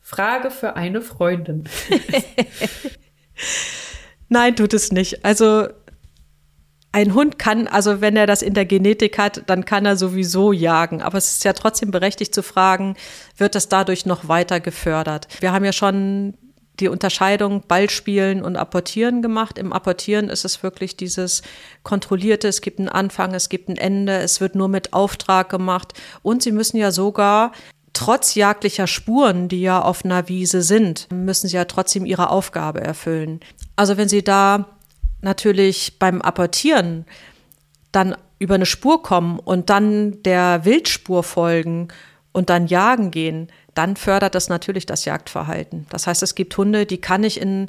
[0.00, 1.64] Frage für eine Freundin.
[4.28, 5.24] Nein, tut es nicht.
[5.24, 5.68] Also
[6.92, 10.52] ein Hund kann, also wenn er das in der Genetik hat, dann kann er sowieso
[10.52, 11.00] jagen.
[11.00, 12.96] Aber es ist ja trotzdem berechtigt zu fragen,
[13.36, 15.26] wird das dadurch noch weiter gefördert?
[15.40, 16.34] Wir haben ja schon
[16.80, 19.58] die Unterscheidung Ballspielen und Apportieren gemacht.
[19.58, 21.42] Im Apportieren ist es wirklich dieses
[21.82, 25.94] kontrollierte, es gibt einen Anfang, es gibt ein Ende, es wird nur mit Auftrag gemacht.
[26.22, 27.52] Und sie müssen ja sogar
[27.92, 32.80] trotz jagdlicher Spuren, die ja auf einer Wiese sind, müssen sie ja trotzdem ihre Aufgabe
[32.80, 33.40] erfüllen.
[33.76, 34.66] Also wenn sie da
[35.22, 37.06] natürlich beim Apportieren
[37.92, 41.88] dann über eine Spur kommen und dann der Wildspur folgen
[42.32, 45.86] und dann jagen gehen, dann fördert das natürlich das Jagdverhalten.
[45.90, 47.68] Das heißt, es gibt Hunde, die kann ich in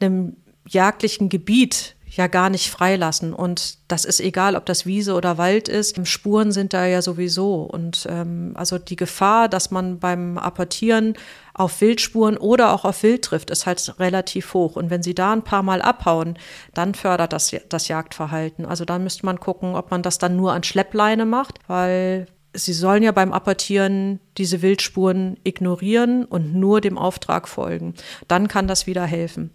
[0.00, 0.36] einem
[0.66, 3.32] jagdlichen Gebiet ja gar nicht freilassen.
[3.32, 6.06] Und das ist egal, ob das Wiese oder Wald ist.
[6.06, 7.62] Spuren sind da ja sowieso.
[7.62, 11.14] Und ähm, also die Gefahr, dass man beim Apportieren
[11.54, 14.76] auf Wildspuren oder auch auf Wild trifft, ist halt relativ hoch.
[14.76, 16.38] Und wenn sie da ein paar Mal abhauen,
[16.72, 18.64] dann fördert das das Jagdverhalten.
[18.64, 22.72] Also dann müsste man gucken, ob man das dann nur an Schleppleine macht, weil sie
[22.72, 27.94] sollen ja beim Apportieren diese Wildspuren ignorieren und nur dem Auftrag folgen.
[28.28, 29.50] Dann kann das wieder helfen.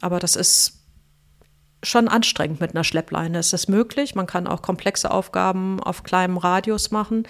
[0.00, 0.79] Aber das ist
[1.82, 3.38] schon anstrengend mit einer Schleppleine.
[3.38, 7.26] Es ist möglich, man kann auch komplexe Aufgaben auf kleinem Radius machen,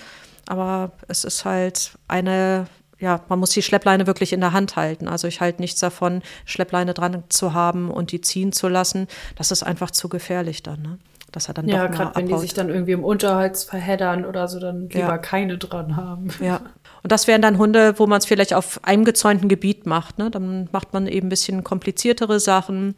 [0.46, 2.66] aber es ist halt eine,
[2.98, 5.08] ja, man muss die Schleppleine wirklich in der Hand halten.
[5.08, 9.06] Also ich halte nichts davon, Schleppleine dran zu haben und die ziehen zu lassen.
[9.36, 10.82] Das ist einfach zu gefährlich dann.
[10.82, 10.98] Ne?
[11.32, 14.58] Dass er dann ja, gerade wenn die sich dann irgendwie im Unterholz verheddern oder so,
[14.58, 15.18] dann lieber ja.
[15.18, 16.28] keine dran haben.
[16.40, 16.60] Ja.
[17.02, 20.18] Und das wären dann Hunde, wo man es vielleicht auf einem gezäunten Gebiet macht.
[20.18, 20.30] Ne?
[20.30, 22.94] Dann macht man eben ein bisschen kompliziertere Sachen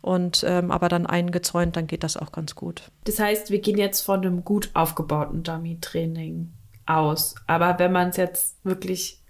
[0.00, 2.82] und ähm, aber dann eingezäunt, dann geht das auch ganz gut.
[3.04, 6.52] Das heißt, wir gehen jetzt von einem gut aufgebauten Dummy-Training
[6.86, 7.34] aus.
[7.46, 9.23] Aber wenn man es jetzt wirklich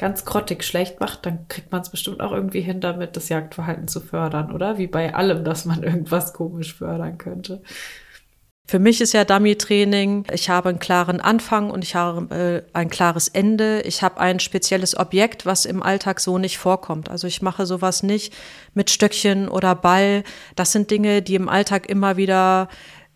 [0.00, 3.86] ganz grottig schlecht macht, dann kriegt man es bestimmt auch irgendwie hin, damit das Jagdverhalten
[3.86, 4.78] zu fördern, oder?
[4.78, 7.62] Wie bei allem, dass man irgendwas komisch fördern könnte.
[8.66, 12.88] Für mich ist ja Dummy-Training, ich habe einen klaren Anfang und ich habe äh, ein
[12.88, 13.82] klares Ende.
[13.82, 17.10] Ich habe ein spezielles Objekt, was im Alltag so nicht vorkommt.
[17.10, 18.32] Also ich mache sowas nicht
[18.72, 20.22] mit Stöckchen oder Ball.
[20.56, 22.68] Das sind Dinge, die im Alltag immer wieder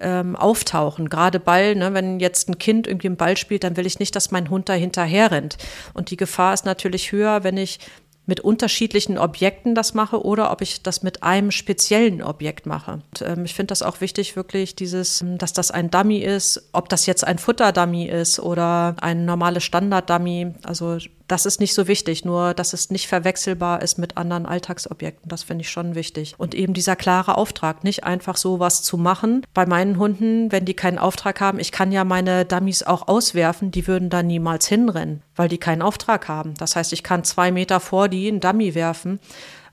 [0.05, 1.09] ähm, auftauchen.
[1.09, 4.14] Gerade Ball, ne, wenn jetzt ein Kind irgendwie einen Ball spielt, dann will ich nicht,
[4.14, 5.57] dass mein Hund da hinterher rennt.
[5.95, 7.81] Und die Gefahr ist natürlich höher, wenn ich
[8.27, 12.93] mit unterschiedlichen Objekten das mache oder ob ich das mit einem speziellen Objekt mache.
[12.93, 16.88] Und, ähm, ich finde das auch wichtig, wirklich dieses, dass das ein Dummy ist, ob
[16.88, 20.55] das jetzt ein Futterdummy ist oder ein normales Standard-Dummy.
[20.62, 25.29] Also das ist nicht so wichtig, nur dass es nicht verwechselbar ist mit anderen Alltagsobjekten.
[25.29, 26.35] Das finde ich schon wichtig.
[26.37, 29.43] Und eben dieser klare Auftrag, nicht einfach so was zu machen.
[29.55, 33.71] Bei meinen Hunden, wenn die keinen Auftrag haben, ich kann ja meine Dummies auch auswerfen,
[33.71, 36.55] die würden da niemals hinrennen, weil die keinen Auftrag haben.
[36.55, 39.19] Das heißt, ich kann zwei Meter vor die einen Dummy werfen.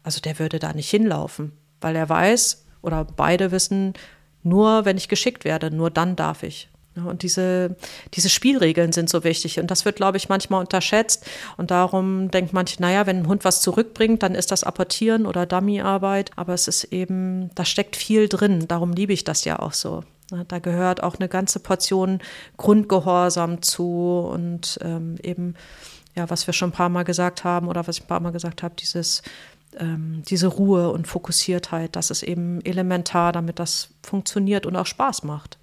[0.04, 3.94] Also der würde da nicht hinlaufen, weil er weiß oder beide wissen,
[4.44, 6.70] nur wenn ich geschickt werde, nur dann darf ich.
[6.96, 7.78] Und diese,
[8.14, 9.60] diese Spielregeln sind so wichtig.
[9.60, 11.26] Und das wird, glaube ich, manchmal unterschätzt.
[11.56, 15.46] Und darum denkt man, naja, wenn ein Hund was zurückbringt, dann ist das Apportieren oder
[15.46, 16.32] Dummyarbeit.
[16.36, 18.68] Aber es ist eben, da steckt viel drin.
[18.68, 20.04] Darum liebe ich das ja auch so.
[20.48, 22.20] Da gehört auch eine ganze Portion
[22.58, 25.56] Grundgehorsam zu und ähm, eben,
[26.16, 28.32] ja, was wir schon ein paar Mal gesagt haben oder was ich ein paar Mal
[28.32, 29.24] gesagt habe, dieses,
[29.78, 35.24] ähm, diese Ruhe und Fokussiertheit, das ist eben elementar, damit das funktioniert und auch Spaß
[35.24, 35.58] macht.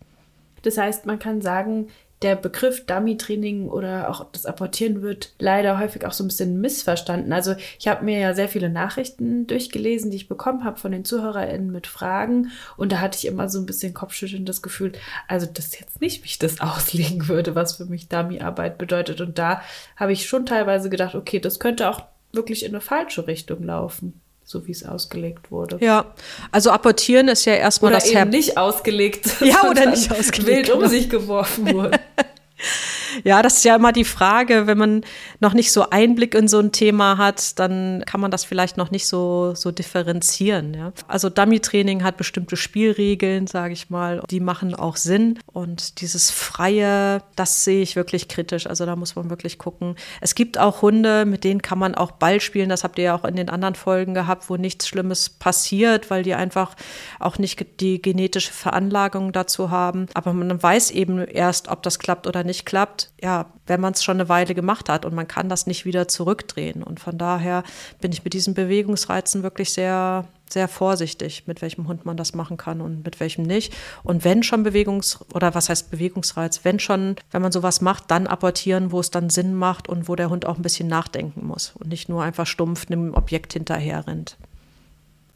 [0.62, 1.88] Das heißt, man kann sagen,
[2.22, 7.32] der Begriff Dummy-Training oder auch das Apportieren wird leider häufig auch so ein bisschen missverstanden.
[7.32, 11.04] Also ich habe mir ja sehr viele Nachrichten durchgelesen, die ich bekommen habe von den
[11.04, 14.92] ZuhörerInnen mit Fragen und da hatte ich immer so ein bisschen Kopfschütteln das Gefühl,
[15.28, 19.20] also das ist jetzt nicht, wie ich das auslegen würde, was für mich Dummy-Arbeit bedeutet.
[19.20, 19.62] Und da
[19.96, 24.20] habe ich schon teilweise gedacht, okay, das könnte auch wirklich in eine falsche Richtung laufen
[24.48, 25.76] so wie es ausgelegt wurde.
[25.80, 26.06] Ja,
[26.50, 29.28] also apportieren ist ja erstmal oder das eben Herb nicht ausgelegt.
[29.40, 30.68] Ja, oder nicht ausgelegt.
[30.68, 30.90] Wild um genau.
[30.90, 32.00] sich geworfen wurde.
[33.24, 35.04] Ja, das ist ja immer die Frage, wenn man
[35.40, 38.90] noch nicht so Einblick in so ein Thema hat, dann kann man das vielleicht noch
[38.90, 40.74] nicht so, so differenzieren.
[40.74, 40.92] Ja.
[41.06, 45.38] Also Dummy-Training hat bestimmte Spielregeln, sage ich mal, die machen auch Sinn.
[45.52, 48.66] Und dieses Freie, das sehe ich wirklich kritisch.
[48.66, 49.96] Also da muss man wirklich gucken.
[50.20, 52.68] Es gibt auch Hunde, mit denen kann man auch Ball spielen.
[52.68, 56.22] Das habt ihr ja auch in den anderen Folgen gehabt, wo nichts Schlimmes passiert, weil
[56.22, 56.74] die einfach
[57.18, 60.06] auch nicht die genetische Veranlagung dazu haben.
[60.14, 64.02] Aber man weiß eben erst, ob das klappt oder nicht klappt, ja, wenn man es
[64.02, 66.82] schon eine Weile gemacht hat und man kann das nicht wieder zurückdrehen.
[66.82, 67.62] Und von daher
[68.00, 72.56] bin ich mit diesen Bewegungsreizen wirklich sehr, sehr vorsichtig, mit welchem Hund man das machen
[72.56, 73.74] kann und mit welchem nicht.
[74.02, 78.26] Und wenn schon Bewegungs- oder was heißt Bewegungsreiz, wenn schon, wenn man sowas macht, dann
[78.26, 81.74] apportieren, wo es dann Sinn macht und wo der Hund auch ein bisschen nachdenken muss
[81.78, 84.36] und nicht nur einfach stumpf einem Objekt hinterher rennt.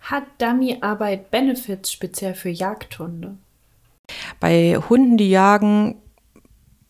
[0.01, 3.37] Hat Dummy-Arbeit Benefits speziell für Jagdhunde?
[4.41, 6.02] Bei Hunden, die jagen,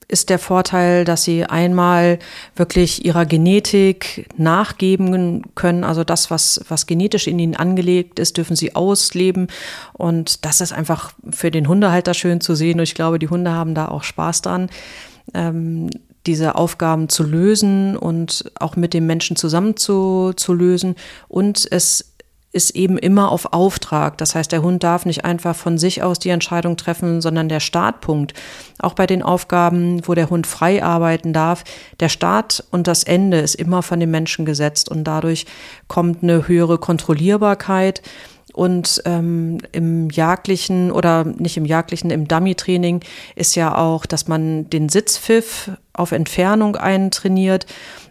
[0.09, 2.19] ist der Vorteil, dass sie einmal
[2.57, 5.85] wirklich ihrer Genetik nachgeben können.
[5.85, 9.49] Also das, was, was genetisch in ihnen angelegt ist, dürfen sie ausleben.
[9.93, 12.79] Und das ist einfach für den Hundehalter schön zu sehen.
[12.79, 14.69] Und ich glaube, die Hunde haben da auch Spaß dran.
[15.35, 15.91] Ähm,
[16.27, 20.95] diese Aufgaben zu lösen und auch mit dem Menschen zusammen zu, zu lösen.
[21.29, 22.12] Und es
[22.53, 24.19] ist eben immer auf Auftrag.
[24.19, 27.61] Das heißt, der Hund darf nicht einfach von sich aus die Entscheidung treffen, sondern der
[27.61, 28.35] Startpunkt,
[28.79, 31.65] auch bei den Aufgaben, wo der Hund frei arbeiten darf,
[32.01, 35.47] der Start und das Ende ist immer von dem Menschen gesetzt und dadurch
[35.89, 38.03] kommt eine höhere Kontrollierbarkeit.
[38.55, 43.01] Und ähm, im jagdlichen oder nicht im jagdlichen, im Dummy-Training
[43.35, 47.67] ist ja auch, dass man den Sitzpfiff auf Entfernung eintrainiert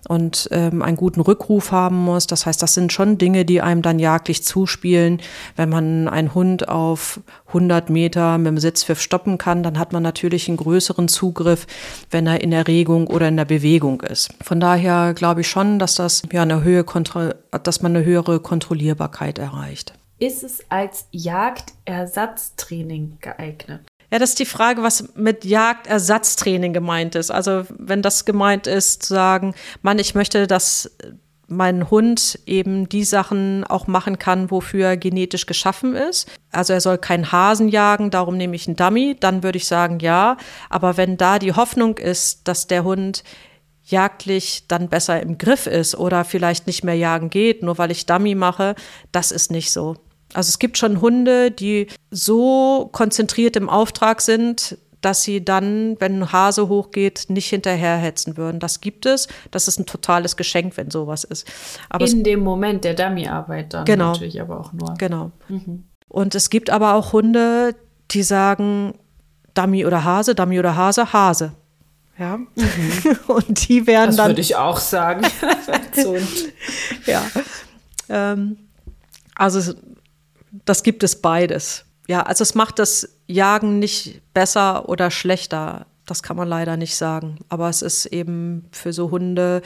[0.08, 2.28] und ähm, einen guten Rückruf haben muss.
[2.28, 5.22] Das heißt, das sind schon Dinge, die einem dann jagdlich zuspielen.
[5.56, 10.04] Wenn man einen Hund auf 100 Meter mit dem Sitzpfiff stoppen kann, dann hat man
[10.04, 11.68] natürlich einen größeren Zugriff,
[12.10, 14.34] wenn er in Erregung oder in der Bewegung ist.
[14.44, 16.86] Von daher glaube ich schon, dass das ja eine Höhe,
[17.64, 19.94] dass man eine höhere Kontrollierbarkeit erreicht.
[20.20, 23.82] Ist es als Jagdersatztraining geeignet?
[24.12, 27.32] Ja, das ist die Frage, was mit Jagdersatztraining gemeint ist.
[27.32, 30.92] Also wenn das gemeint ist, zu sagen, Mann, ich möchte, dass
[31.48, 36.30] mein Hund eben die Sachen auch machen kann, wofür er genetisch geschaffen ist.
[36.52, 40.00] Also er soll keinen Hasen jagen, darum nehme ich einen Dummy, dann würde ich sagen
[40.00, 40.38] ja.
[40.70, 43.24] Aber wenn da die Hoffnung ist, dass der Hund
[43.84, 48.06] jagdlich dann besser im Griff ist oder vielleicht nicht mehr jagen geht, nur weil ich
[48.06, 48.76] Dummy mache,
[49.12, 49.96] das ist nicht so.
[50.34, 56.20] Also es gibt schon Hunde, die so konzentriert im Auftrag sind, dass sie dann, wenn
[56.20, 58.60] ein Hase hochgeht, nicht hinterherhetzen würden.
[58.60, 59.28] Das gibt es.
[59.50, 61.52] Das ist ein totales Geschenk, wenn sowas ist.
[61.90, 64.94] Aber In dem Moment der Dummy-Arbeit dann genau, natürlich aber auch nur.
[64.98, 65.32] Genau.
[65.50, 65.86] Mhm.
[66.08, 67.76] Und es gibt aber auch Hunde,
[68.12, 68.94] die sagen,
[69.54, 71.54] Dummy oder Hase, Dummy oder Hase, Hase.
[72.18, 72.38] Ja.
[72.38, 72.48] Mhm.
[73.28, 74.26] Und die werden das dann.
[74.26, 75.26] Das würde ich auch sagen.
[77.06, 77.24] ja.
[78.10, 78.58] Ähm,
[79.36, 79.74] also
[80.66, 81.86] das gibt es beides.
[82.08, 85.86] Ja, also es macht das Jagen nicht besser oder schlechter.
[86.06, 87.40] Das kann man leider nicht sagen.
[87.50, 89.62] Aber es ist eben für so Hunde,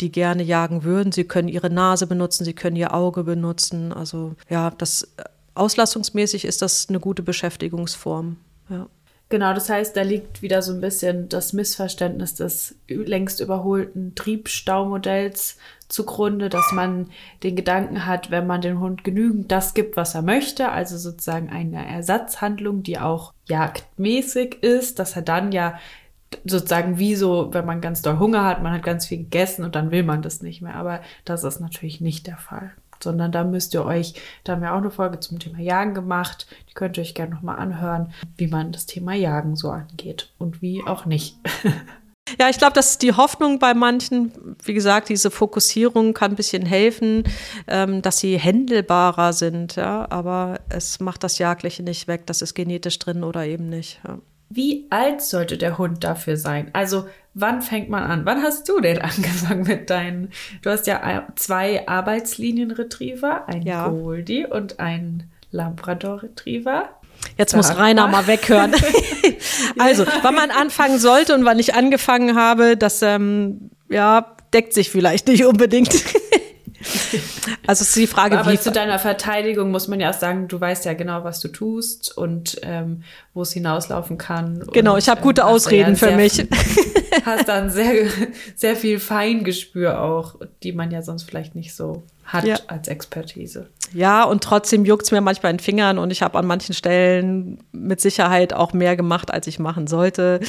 [0.00, 1.12] die gerne jagen würden.
[1.12, 3.92] Sie können ihre Nase benutzen, sie können ihr Auge benutzen.
[3.92, 5.08] Also ja, das
[5.54, 8.36] auslastungsmäßig ist das eine gute Beschäftigungsform.
[8.68, 8.86] Ja.
[9.30, 15.58] Genau, das heißt, da liegt wieder so ein bisschen das Missverständnis des längst überholten Triebstaumodells
[15.88, 17.10] zugrunde, dass man
[17.42, 21.50] den Gedanken hat, wenn man dem Hund genügend das gibt, was er möchte, also sozusagen
[21.50, 25.78] eine Ersatzhandlung, die auch jagdmäßig ist, dass er dann ja
[26.44, 29.74] sozusagen wie so, wenn man ganz doll Hunger hat, man hat ganz viel gegessen und
[29.74, 30.74] dann will man das nicht mehr.
[30.74, 32.72] Aber das ist natürlich nicht der Fall.
[33.02, 36.46] Sondern da müsst ihr euch, da haben wir auch eine Folge zum Thema Jagen gemacht,
[36.68, 40.62] die könnt ihr euch gerne nochmal anhören, wie man das Thema Jagen so angeht und
[40.62, 41.36] wie auch nicht.
[42.38, 44.56] Ja, ich glaube, das ist die Hoffnung bei manchen.
[44.62, 47.24] Wie gesagt, diese Fokussierung kann ein bisschen helfen,
[47.66, 49.76] ähm, dass sie händelbarer sind.
[49.76, 52.26] Ja, aber es macht das Jagdliche nicht weg.
[52.26, 54.00] Das ist genetisch drin oder eben nicht.
[54.06, 54.18] Ja.
[54.50, 56.70] Wie alt sollte der Hund dafür sein?
[56.72, 57.06] Also,
[57.40, 58.26] wann fängt man an?
[58.26, 60.30] Wann hast du denn angefangen mit deinen?
[60.62, 63.88] Du hast ja zwei Arbeitslinien-Retriever, ein ja.
[63.88, 66.90] Goldie und ein Labrador-Retriever.
[67.36, 68.72] Jetzt muss Rainer mal weghören.
[69.78, 74.90] also, wann man anfangen sollte und wann ich angefangen habe, das ähm, ja, deckt sich
[74.90, 76.04] vielleicht nicht unbedingt.
[77.66, 78.58] Also ist die Frage, Aber wie.
[78.58, 82.16] zu deiner Verteidigung muss man ja auch sagen, du weißt ja genau, was du tust
[82.16, 83.02] und ähm,
[83.34, 84.64] wo es hinauslaufen kann.
[84.72, 86.46] Genau, und, ich habe gute ähm, Ausreden ja für mich.
[87.24, 88.06] hast dann sehr,
[88.54, 92.56] sehr viel Feingespür auch, die man ja sonst vielleicht nicht so hat ja.
[92.66, 93.68] als Expertise.
[93.94, 96.74] Ja, und trotzdem juckt es mir manchmal in den Fingern und ich habe an manchen
[96.74, 100.40] Stellen mit Sicherheit auch mehr gemacht, als ich machen sollte.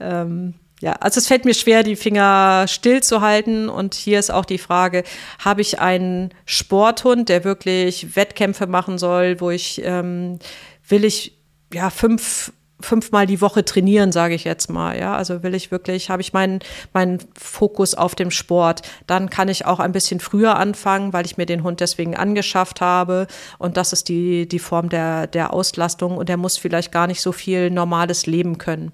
[0.00, 3.68] Ähm, ja, also es fällt mir schwer, die Finger still zu halten.
[3.68, 5.04] Und hier ist auch die Frage,
[5.42, 10.38] habe ich einen Sporthund, der wirklich Wettkämpfe machen soll, wo ich, ähm,
[10.86, 11.32] will ich
[11.72, 14.98] ja fünf fünfmal die Woche trainieren, sage ich jetzt mal.
[14.98, 16.60] Ja, also will ich wirklich, habe ich meinen
[16.92, 18.82] meinen Fokus auf dem Sport.
[19.06, 22.82] Dann kann ich auch ein bisschen früher anfangen, weil ich mir den Hund deswegen angeschafft
[22.82, 23.28] habe.
[23.58, 26.18] Und das ist die die Form der der Auslastung.
[26.18, 28.92] Und er muss vielleicht gar nicht so viel normales Leben können.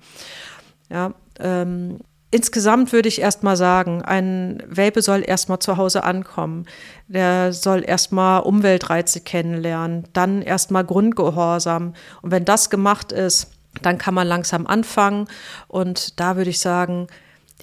[0.89, 1.99] Ja, ähm,
[2.31, 6.67] insgesamt würde ich erstmal sagen, ein Welpe soll erstmal zu Hause ankommen.
[7.07, 11.95] Der soll erstmal Umweltreize kennenlernen, dann erstmal Grundgehorsam.
[12.23, 13.51] Und wenn das gemacht ist,
[13.83, 15.29] dann kann man langsam anfangen.
[15.69, 17.07] Und da würde ich sagen,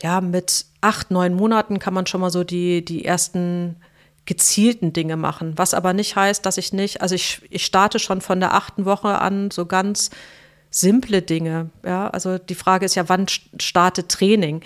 [0.02, 3.76] ja, mit acht, neun Monaten kann man schon mal so die, die ersten
[4.26, 5.54] gezielten Dinge machen.
[5.58, 8.86] Was aber nicht heißt, dass ich nicht, also ich, ich starte schon von der achten
[8.86, 10.12] Woche an so ganz
[10.70, 11.70] simple Dinge.
[11.86, 14.62] Ja, also die Frage ist ja, wann startet Training?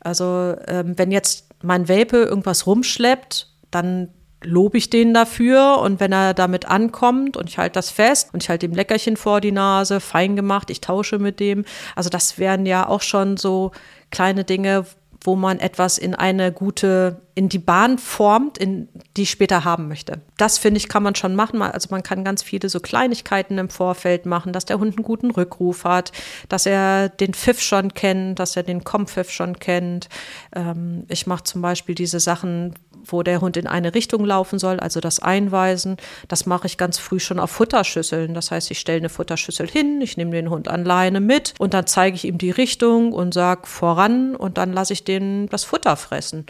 [0.00, 4.08] Also ähm, wenn jetzt mein Welpe irgendwas rumschleppt, dann
[4.42, 8.42] lobe ich den dafür und wenn er damit ankommt und ich halte das fest und
[8.42, 11.64] ich halte ihm Leckerchen vor die Nase, fein gemacht, ich tausche mit dem.
[11.94, 13.72] Also das wären ja auch schon so
[14.10, 14.84] kleine Dinge,
[15.22, 19.88] wo man etwas in eine gute, in die Bahn formt, in die ich später haben
[19.88, 20.22] möchte.
[20.38, 21.60] Das finde ich, kann man schon machen.
[21.60, 25.30] Also man kann ganz viele so Kleinigkeiten im Vorfeld machen, dass der Hund einen guten
[25.30, 26.12] Rückruf hat,
[26.48, 30.08] dass er den Pfiff schon kennt, dass er den Kompfiff schon kennt.
[30.54, 32.72] Ähm, ich mache zum Beispiel diese Sachen,
[33.04, 35.98] wo der Hund in eine Richtung laufen soll, also das Einweisen.
[36.28, 38.32] Das mache ich ganz früh schon auf Futterschüsseln.
[38.32, 41.74] Das heißt, ich stelle eine Futterschüssel hin, ich nehme den Hund an Leine mit und
[41.74, 45.64] dann zeige ich ihm die Richtung und sage voran und dann lasse ich den das
[45.64, 46.46] Futter fressen.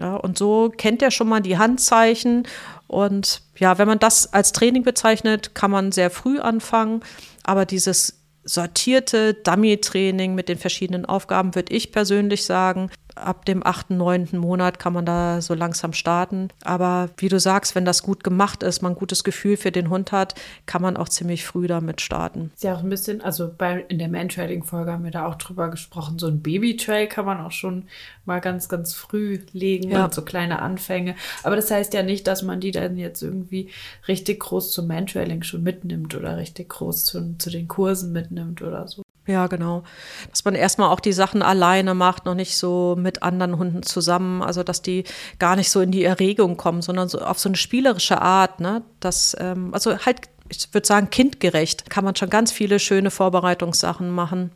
[0.00, 2.48] Ja, und so kennt er schon mal die Handzeichen.
[2.86, 7.02] Und ja, wenn man das als Training bezeichnet, kann man sehr früh anfangen.
[7.44, 12.90] Aber dieses sortierte Dummy-Training mit den verschiedenen Aufgaben, würde ich persönlich sagen,
[13.20, 16.48] ab dem achten, neunten Monat kann man da so langsam starten.
[16.64, 19.90] Aber wie du sagst, wenn das gut gemacht ist, man ein gutes Gefühl für den
[19.90, 20.34] Hund hat,
[20.66, 22.50] kann man auch ziemlich früh damit starten.
[22.54, 25.68] Ist ja auch ein bisschen, also bei, in der Man-Trading-Folge haben wir da auch drüber
[25.68, 27.84] gesprochen, so ein Baby-Tray kann man auch schon
[28.24, 30.04] mal ganz, ganz früh legen ja.
[30.04, 31.14] und so kleine Anfänge.
[31.42, 33.70] Aber das heißt ja nicht, dass man die dann jetzt irgendwie
[34.08, 38.88] richtig groß zum Man-Trailing schon mitnimmt oder richtig groß zu, zu den Kursen mitnimmt oder
[38.88, 39.02] so.
[39.26, 39.84] Ja, genau.
[40.30, 44.42] Dass man erstmal auch die Sachen alleine macht, noch nicht so mit anderen Hunden zusammen,
[44.42, 45.04] also dass die
[45.38, 48.82] gar nicht so in die Erregung kommen, sondern so auf so eine spielerische Art, ne?
[48.98, 54.10] Das, ähm, also halt ich würde sagen, kindgerecht kann man schon ganz viele schöne Vorbereitungssachen
[54.10, 54.50] machen.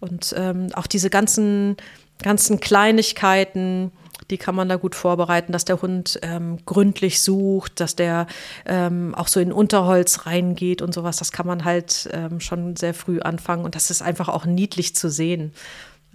[0.00, 1.76] Und ähm, auch diese ganzen,
[2.22, 3.92] ganzen Kleinigkeiten,
[4.30, 8.26] die kann man da gut vorbereiten, dass der Hund ähm, gründlich sucht, dass der
[8.66, 11.16] ähm, auch so in Unterholz reingeht und sowas.
[11.16, 14.94] Das kann man halt ähm, schon sehr früh anfangen und das ist einfach auch niedlich
[14.94, 15.52] zu sehen.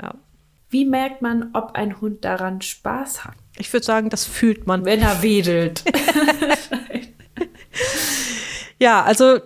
[0.02, 0.14] Ja.
[0.70, 3.34] Wie merkt man, ob ein Hund daran Spaß hat?
[3.58, 4.86] Ich würde sagen, das fühlt man.
[4.86, 5.84] Wenn er wedelt.
[8.80, 9.40] ja, also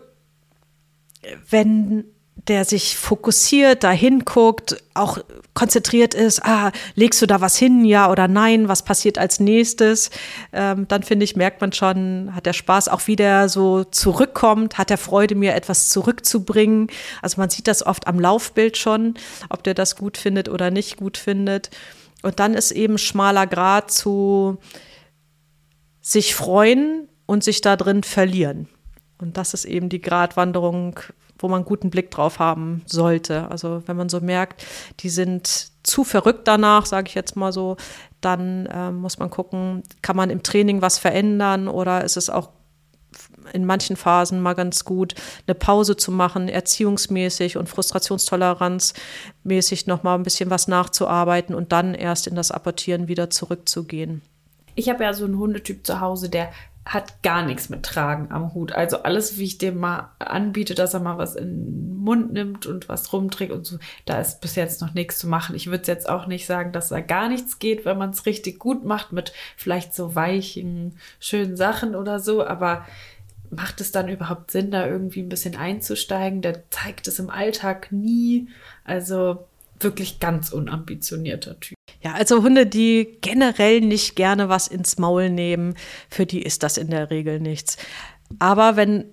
[1.49, 2.05] wenn
[2.47, 5.19] der sich fokussiert, da hinguckt, auch
[5.53, 10.09] konzentriert ist, ah, legst du da was hin, ja oder nein, was passiert als nächstes,
[10.51, 14.77] ähm, dann finde ich, merkt man schon, hat der Spaß, auch wie der so zurückkommt,
[14.77, 16.87] hat er Freude, mir etwas zurückzubringen.
[17.21, 19.13] Also man sieht das oft am Laufbild schon,
[19.49, 21.69] ob der das gut findet oder nicht gut findet.
[22.23, 24.57] Und dann ist eben schmaler Grad zu
[26.01, 28.67] sich freuen und sich da drin verlieren.
[29.19, 30.99] Und das ist eben die Gratwanderung,
[31.39, 33.49] wo man einen guten Blick drauf haben sollte.
[33.49, 34.65] Also wenn man so merkt,
[34.99, 37.77] die sind zu verrückt danach, sage ich jetzt mal so,
[38.21, 42.49] dann äh, muss man gucken, kann man im Training was verändern oder ist es auch
[43.51, 45.15] in manchen Phasen mal ganz gut,
[45.45, 51.93] eine Pause zu machen, erziehungsmäßig und frustrationstoleranzmäßig noch mal ein bisschen was nachzuarbeiten und dann
[51.93, 54.23] erst in das Apportieren wieder zurückzugehen.
[54.75, 56.51] Ich habe ja so einen Hundetyp zu Hause, der
[56.85, 58.73] hat gar nichts mit Tragen am Hut.
[58.73, 62.65] Also alles, wie ich dem mal anbiete, dass er mal was in den Mund nimmt
[62.65, 65.55] und was rumträgt und so, da ist bis jetzt noch nichts zu machen.
[65.55, 68.59] Ich würde jetzt auch nicht sagen, dass da gar nichts geht, wenn man es richtig
[68.59, 72.85] gut macht mit vielleicht so weichen, schönen Sachen oder so, aber
[73.49, 76.41] macht es dann überhaupt Sinn, da irgendwie ein bisschen einzusteigen?
[76.41, 78.49] Der zeigt es im Alltag nie.
[78.83, 79.45] Also
[79.83, 81.77] wirklich ganz unambitionierter Typ.
[82.01, 85.75] Ja, also Hunde, die generell nicht gerne was ins Maul nehmen,
[86.09, 87.77] für die ist das in der Regel nichts.
[88.39, 89.05] Aber wenn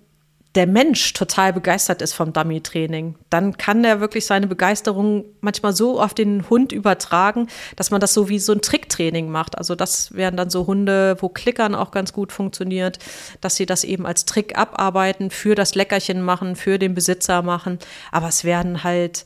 [0.57, 6.01] der Mensch total begeistert ist vom Dummy-Training, dann kann der wirklich seine Begeisterung manchmal so
[6.01, 7.47] auf den Hund übertragen,
[7.77, 9.57] dass man das so wie so ein Tricktraining macht.
[9.57, 12.99] Also das wären dann so Hunde, wo Klickern auch ganz gut funktioniert,
[13.41, 17.79] dass sie das eben als Trick abarbeiten, für das Leckerchen machen, für den Besitzer machen.
[18.11, 19.25] Aber es werden halt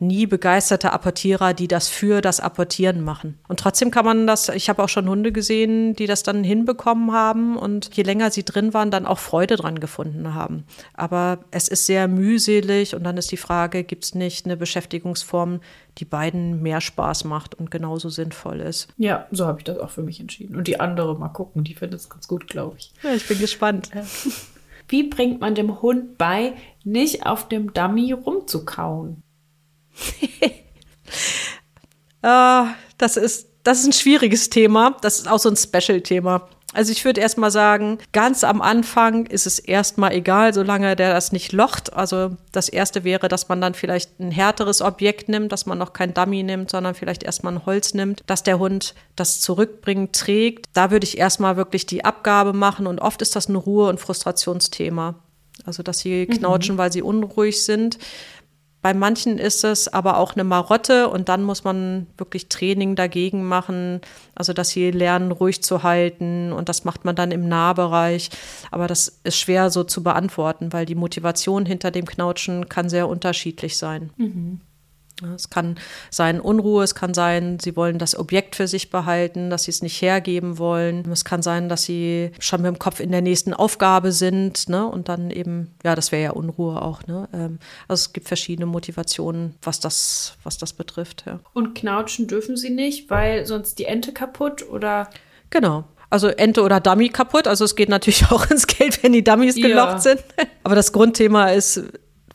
[0.00, 3.38] nie begeisterte Apportierer, die das für das Apportieren machen.
[3.48, 7.12] Und trotzdem kann man das, ich habe auch schon Hunde gesehen, die das dann hinbekommen
[7.12, 10.64] haben und je länger sie drin waren, dann auch Freude dran gefunden haben.
[10.94, 15.60] Aber es ist sehr mühselig und dann ist die Frage, gibt es nicht eine Beschäftigungsform,
[15.98, 18.88] die beiden mehr Spaß macht und genauso sinnvoll ist.
[18.98, 20.56] Ja, so habe ich das auch für mich entschieden.
[20.56, 22.92] Und die andere mal gucken, die findet es ganz gut, glaube ich.
[23.02, 23.90] Ja, ich bin gespannt.
[24.88, 26.52] Wie bringt man dem Hund bei,
[26.84, 29.22] nicht auf dem Dummy rumzukauen?
[32.22, 32.64] Äh,
[32.98, 34.96] das, ist, das ist ein schwieriges Thema.
[35.00, 36.48] Das ist auch so ein Special-Thema.
[36.76, 41.32] Also ich würde erstmal sagen, ganz am Anfang ist es erstmal egal, solange der das
[41.32, 41.94] nicht locht.
[41.94, 45.94] Also das erste wäre, dass man dann vielleicht ein härteres Objekt nimmt, dass man noch
[45.94, 50.66] kein Dummy nimmt, sondern vielleicht erstmal ein Holz nimmt, dass der Hund das zurückbringt, trägt.
[50.74, 53.98] Da würde ich erstmal wirklich die Abgabe machen und oft ist das ein Ruhe- und
[53.98, 55.14] Frustrationsthema.
[55.64, 56.78] Also dass sie knautschen, mhm.
[56.78, 57.98] weil sie unruhig sind.
[58.86, 63.42] Bei manchen ist es aber auch eine Marotte und dann muss man wirklich Training dagegen
[63.42, 64.00] machen,
[64.36, 68.30] also dass sie lernen, ruhig zu halten und das macht man dann im Nahbereich.
[68.70, 73.08] Aber das ist schwer so zu beantworten, weil die Motivation hinter dem Knautschen kann sehr
[73.08, 74.10] unterschiedlich sein.
[74.18, 74.60] Mhm.
[75.34, 75.76] Es kann
[76.10, 79.82] sein Unruhe, es kann sein, sie wollen das Objekt für sich behalten, dass sie es
[79.82, 81.10] nicht hergeben wollen.
[81.10, 84.86] Es kann sein, dass sie schon mit dem Kopf in der nächsten Aufgabe sind, ne?
[84.86, 87.28] Und dann eben, ja, das wäre ja Unruhe auch, ne?
[87.32, 87.58] Ähm,
[87.88, 91.40] also es gibt verschiedene Motivationen, was das, was das betrifft, ja.
[91.54, 95.08] Und knautschen dürfen sie nicht, weil sonst die Ente kaputt oder?
[95.48, 95.84] Genau.
[96.08, 97.48] Also Ente oder Dummy kaputt.
[97.48, 99.98] Also es geht natürlich auch ins Geld, wenn die Dummies gelocht ja.
[99.98, 100.24] sind.
[100.62, 101.82] Aber das Grundthema ist,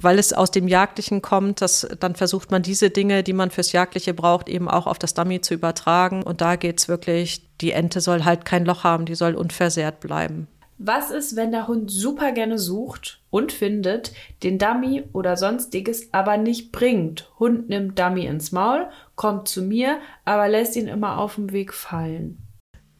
[0.04, 3.72] weil es aus dem Jagdlichen kommt, dass dann versucht man diese Dinge, die man fürs
[3.72, 6.24] Jagdliche braucht, eben auch auf das Dummy zu übertragen.
[6.24, 10.00] Und da geht es wirklich, die Ente soll halt kein Loch haben, die soll unversehrt
[10.00, 10.48] bleiben.
[10.84, 16.38] Was ist, wenn der Hund super gerne sucht und findet, den Dummy oder sonstiges aber
[16.38, 17.30] nicht bringt?
[17.38, 21.72] Hund nimmt Dummy ins Maul, kommt zu mir, aber lässt ihn immer auf dem Weg
[21.76, 22.40] fallen.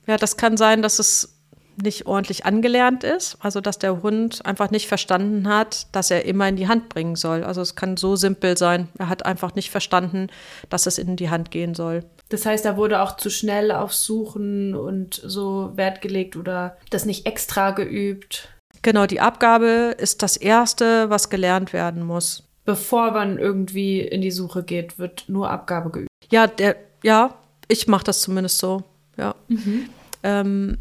[0.06, 1.41] Ja, das kann sein, dass es
[1.82, 6.48] nicht ordentlich angelernt ist, also dass der Hund einfach nicht verstanden hat, dass er immer
[6.48, 7.44] in die Hand bringen soll.
[7.44, 8.88] Also es kann so simpel sein.
[8.98, 10.28] Er hat einfach nicht verstanden,
[10.70, 12.04] dass es in die Hand gehen soll.
[12.30, 17.06] Das heißt, da wurde auch zu schnell auf Suchen und so Wert gelegt oder das
[17.06, 18.50] nicht extra geübt.
[18.82, 22.44] Genau, die Abgabe ist das Erste, was gelernt werden muss.
[22.66, 26.10] Bevor man irgendwie in die Suche geht, wird nur Abgabe geübt.
[26.32, 27.36] Ja, der, ja,
[27.68, 28.84] ich mache das zumindest so.
[29.18, 29.36] Ja.
[29.48, 29.90] Mhm.
[30.24, 30.78] Ähm,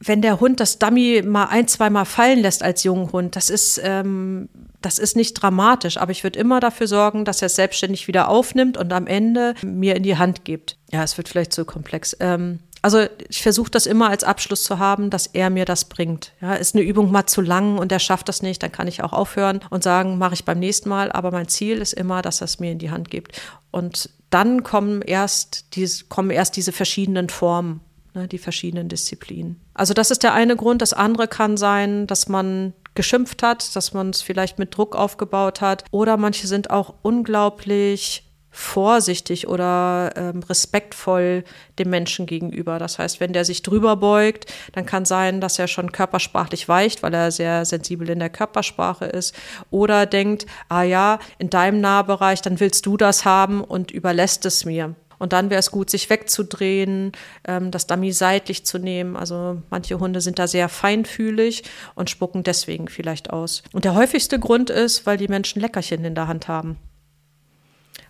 [0.00, 3.80] wenn der Hund das Dummy mal ein, zweimal fallen lässt als jungen Hund, das ist,
[3.82, 4.48] ähm,
[4.80, 8.28] das ist nicht dramatisch, aber ich würde immer dafür sorgen, dass er es selbstständig wieder
[8.28, 10.76] aufnimmt und am Ende mir in die Hand gibt.
[10.92, 12.16] Ja, es wird vielleicht zu komplex.
[12.20, 16.32] Ähm, also ich versuche das immer als Abschluss zu haben, dass er mir das bringt.
[16.40, 19.02] Ja, ist eine Übung mal zu lang und er schafft das nicht, dann kann ich
[19.02, 21.10] auch aufhören und sagen, mache ich beim nächsten Mal.
[21.10, 23.40] Aber mein Ziel ist immer, dass er es mir in die Hand gibt.
[23.72, 27.80] Und dann kommen erst, diese, kommen erst diese verschiedenen Formen
[28.18, 29.60] ne, die verschiedenen Disziplinen.
[29.74, 30.82] Also das ist der eine Grund.
[30.82, 35.60] Das andere kann sein, dass man geschimpft hat, dass man es vielleicht mit Druck aufgebaut
[35.60, 35.84] hat.
[35.90, 41.44] Oder manche sind auch unglaublich vorsichtig oder ähm, respektvoll
[41.78, 42.78] dem Menschen gegenüber.
[42.78, 47.02] Das heißt, wenn der sich drüber beugt, dann kann sein, dass er schon körpersprachlich weicht,
[47.02, 49.34] weil er sehr sensibel in der Körpersprache ist.
[49.70, 54.64] Oder denkt, ah ja, in deinem Nahbereich, dann willst du das haben und überlässt es
[54.64, 54.96] mir.
[55.18, 57.12] Und dann wäre es gut, sich wegzudrehen,
[57.46, 59.16] ähm, das Dummy seitlich zu nehmen.
[59.16, 61.64] Also manche Hunde sind da sehr feinfühlig
[61.94, 63.62] und spucken deswegen vielleicht aus.
[63.72, 66.76] Und der häufigste Grund ist, weil die Menschen Leckerchen in der Hand haben.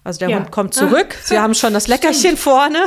[0.09, 0.39] Also der ja.
[0.39, 1.23] Hund kommt zurück, ah.
[1.23, 2.79] sie haben schon das Leckerchen vorne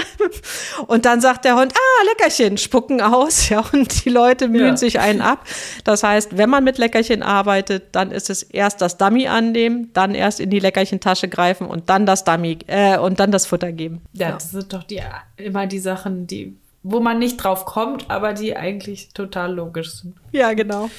[0.88, 4.78] und dann sagt der Hund, ah, Leckerchen, spucken aus, ja, und die Leute mühen ja.
[4.78, 5.46] sich einen ab.
[5.84, 10.16] Das heißt, wenn man mit Leckerchen arbeitet, dann ist es erst das Dummy annehmen, dann
[10.16, 14.02] erst in die Leckerchentasche greifen und dann das Dummy äh, und dann das Futter geben.
[14.14, 14.34] Ja, ja.
[14.34, 15.00] das sind doch die
[15.38, 20.16] immer die Sachen, die wo man nicht drauf kommt, aber die eigentlich total logisch sind.
[20.32, 20.90] Ja, genau.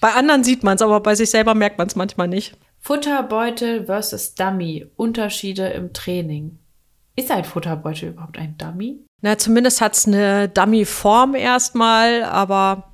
[0.00, 2.56] Bei anderen sieht man es, aber bei sich selber merkt man es manchmal nicht.
[2.80, 4.86] Futterbeutel versus Dummy.
[4.96, 6.58] Unterschiede im Training.
[7.16, 9.00] Ist ein Futterbeutel überhaupt ein Dummy?
[9.20, 12.92] Na, zumindest hat es eine Dummy-Form erstmal, aber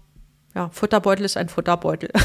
[0.54, 2.10] ja, Futterbeutel ist ein Futterbeutel.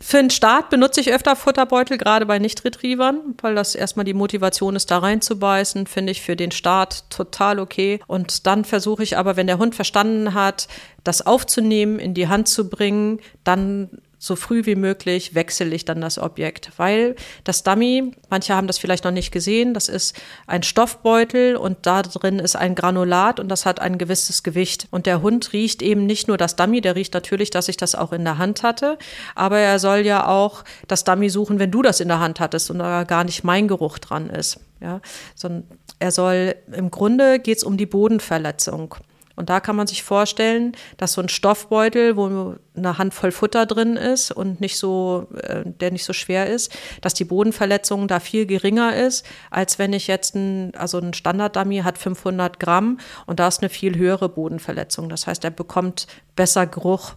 [0.00, 4.76] Für den Start benutze ich öfter Futterbeutel, gerade bei Nicht-Retrievern, weil das erstmal die Motivation
[4.76, 8.00] ist, da reinzubeißen, finde ich für den Start total okay.
[8.06, 10.68] Und dann versuche ich aber, wenn der Hund verstanden hat,
[11.04, 16.00] das aufzunehmen, in die Hand zu bringen, dann so früh wie möglich wechsle ich dann
[16.00, 20.62] das Objekt, weil das Dummy, manche haben das vielleicht noch nicht gesehen, das ist ein
[20.62, 24.88] Stoffbeutel und da drin ist ein Granulat und das hat ein gewisses Gewicht.
[24.90, 27.94] Und der Hund riecht eben nicht nur das Dummy, der riecht natürlich, dass ich das
[27.94, 28.98] auch in der Hand hatte,
[29.34, 32.70] aber er soll ja auch das Dummy suchen, wenn du das in der Hand hattest
[32.70, 34.60] und da gar nicht mein Geruch dran ist.
[34.80, 35.00] Ja,
[35.34, 35.64] sondern
[35.98, 38.96] er soll, im Grunde geht es um die Bodenverletzung.
[39.36, 43.96] Und da kann man sich vorstellen, dass so ein Stoffbeutel, wo eine Handvoll Futter drin
[43.96, 48.46] ist und nicht so, äh, der nicht so schwer ist, dass die Bodenverletzung da viel
[48.46, 53.48] geringer ist, als wenn ich jetzt ein, also ein Standard-Dummy hat 500 Gramm und da
[53.48, 55.08] ist eine viel höhere Bodenverletzung.
[55.08, 56.06] Das heißt, er bekommt
[56.36, 57.14] besser Geruch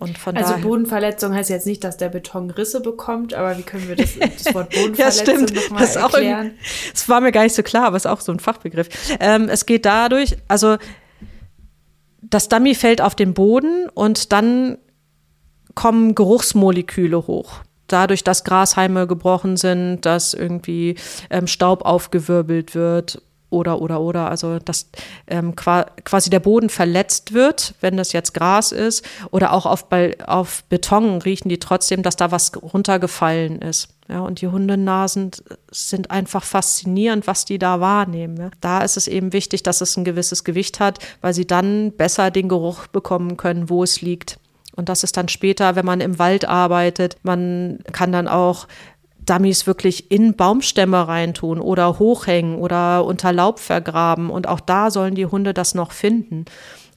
[0.00, 4.10] also Bodenverletzung heißt jetzt nicht, dass der Beton Risse bekommt, aber wie können wir das,
[4.16, 6.50] das Wort Bodenverletzung ja, nochmal erklären?
[6.92, 8.88] Das war mir gar nicht so klar, aber es ist auch so ein Fachbegriff.
[9.18, 10.76] Ähm, es geht dadurch, also
[12.20, 14.78] das Dummy fällt auf den Boden und dann
[15.74, 17.60] kommen Geruchsmoleküle hoch.
[17.86, 20.96] Dadurch, dass Grashalme gebrochen sind, dass irgendwie
[21.30, 24.90] ähm, Staub aufgewirbelt wird oder, oder, oder, also dass
[25.26, 29.86] ähm, quasi der Boden verletzt wird, wenn das jetzt Gras ist, oder auch auf,
[30.26, 33.88] auf Beton riechen die trotzdem, dass da was runtergefallen ist.
[34.08, 35.32] Ja, und die Hundenasen
[35.70, 38.38] sind einfach faszinierend, was die da wahrnehmen.
[38.38, 38.50] Ja.
[38.60, 42.30] Da ist es eben wichtig, dass es ein gewisses Gewicht hat, weil sie dann besser
[42.30, 44.38] den Geruch bekommen können, wo es liegt.
[44.76, 48.66] Und das ist dann später, wenn man im Wald arbeitet, man kann dann auch
[49.28, 54.30] Dummies wirklich in Baumstämme reintun oder hochhängen oder unter Laub vergraben.
[54.30, 56.44] Und auch da sollen die Hunde das noch finden.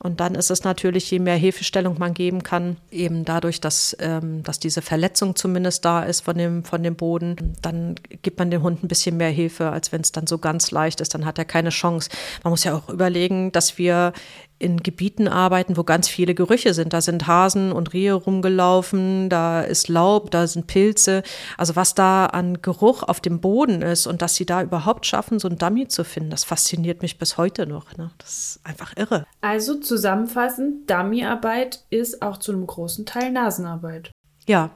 [0.03, 4.41] Und dann ist es natürlich, je mehr Hilfestellung man geben kann, eben dadurch, dass, ähm,
[4.41, 8.63] dass diese Verletzung zumindest da ist von dem, von dem Boden, dann gibt man dem
[8.63, 11.37] Hund ein bisschen mehr Hilfe, als wenn es dann so ganz leicht ist, dann hat
[11.37, 12.09] er keine Chance.
[12.43, 14.13] Man muss ja auch überlegen, dass wir
[14.61, 16.93] in Gebieten arbeiten, wo ganz viele Gerüche sind.
[16.93, 21.23] Da sind Hasen und Rehe rumgelaufen, da ist Laub, da sind Pilze.
[21.57, 25.39] Also was da an Geruch auf dem Boden ist und dass sie da überhaupt schaffen,
[25.39, 27.97] so ein Dummy zu finden, das fasziniert mich bis heute noch.
[27.97, 28.11] Ne?
[28.19, 29.25] Das ist einfach irre.
[29.41, 34.09] Also zusammenfassend, Dummyarbeit ist auch zu einem großen Teil Nasenarbeit.
[34.47, 34.69] Ja,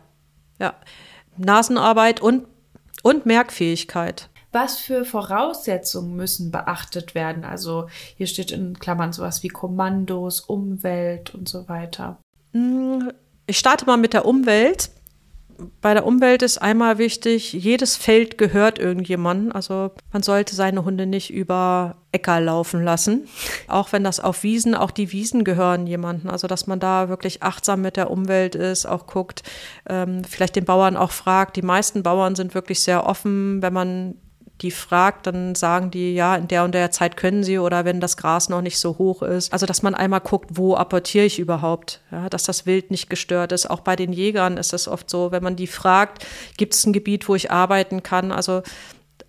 [0.60, 0.74] ja.
[1.38, 2.46] Nasenarbeit und,
[3.02, 7.44] und Merkfähigkeit was für Voraussetzungen müssen beachtet werden?
[7.44, 12.20] Also hier steht in Klammern sowas wie Kommandos, Umwelt und so weiter.
[12.54, 13.10] Mm,
[13.48, 14.92] ich starte mal mit der Umwelt.
[15.82, 19.52] Bei der Umwelt ist einmal wichtig, jedes Feld gehört irgendjemandem.
[19.52, 23.28] Also man sollte seine Hunde nicht über Äcker laufen lassen.
[23.68, 26.30] Auch wenn das auf Wiesen, auch die Wiesen gehören jemandem.
[26.30, 29.44] Also dass man da wirklich achtsam mit der Umwelt ist, auch guckt,
[29.88, 31.56] ähm, vielleicht den Bauern auch fragt.
[31.56, 34.16] Die meisten Bauern sind wirklich sehr offen, wenn man
[34.62, 38.00] die fragt, dann sagen die, ja, in der und der Zeit können sie oder wenn
[38.00, 39.52] das Gras noch nicht so hoch ist.
[39.52, 43.52] Also, dass man einmal guckt, wo apportiere ich überhaupt, ja, dass das Wild nicht gestört
[43.52, 43.70] ist.
[43.70, 46.26] Auch bei den Jägern ist es oft so, wenn man die fragt,
[46.58, 48.32] gibt es ein Gebiet, wo ich arbeiten kann?
[48.32, 48.64] Also,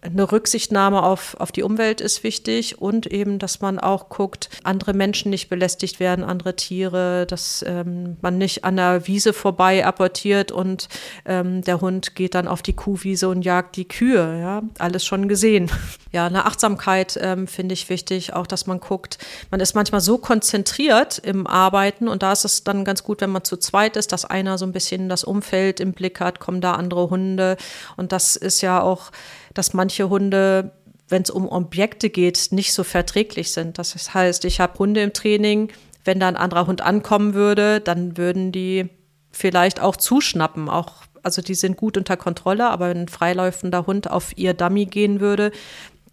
[0.02, 4.92] eine Rücksichtnahme auf, auf die Umwelt ist wichtig und eben, dass man auch guckt, andere
[4.92, 10.52] Menschen nicht belästigt werden, andere Tiere, dass ähm, man nicht an der Wiese vorbei apportiert
[10.52, 10.88] und
[11.24, 14.40] ähm, der Hund geht dann auf die Kuhwiese und jagt die Kühe.
[14.40, 15.70] Ja, alles schon gesehen.
[16.12, 19.18] Ja, eine Achtsamkeit ähm, finde ich wichtig, auch dass man guckt,
[19.50, 23.28] man ist manchmal so konzentriert im Arbeiten und da ist es dann ganz gut, wenn
[23.28, 26.62] man zu zweit ist, dass einer so ein bisschen das Umfeld im Blick hat, kommen
[26.62, 27.58] da andere Hunde
[27.98, 29.10] und das ist ja auch
[29.56, 30.72] dass manche Hunde,
[31.08, 33.78] wenn es um Objekte geht, nicht so verträglich sind.
[33.78, 35.72] Das heißt, ich habe Hunde im Training,
[36.04, 38.88] wenn da ein anderer Hund ankommen würde, dann würden die
[39.32, 40.68] vielleicht auch zuschnappen.
[40.68, 44.86] Auch, also die sind gut unter Kontrolle, aber wenn ein freiläufender Hund auf ihr Dummy
[44.86, 45.52] gehen würde,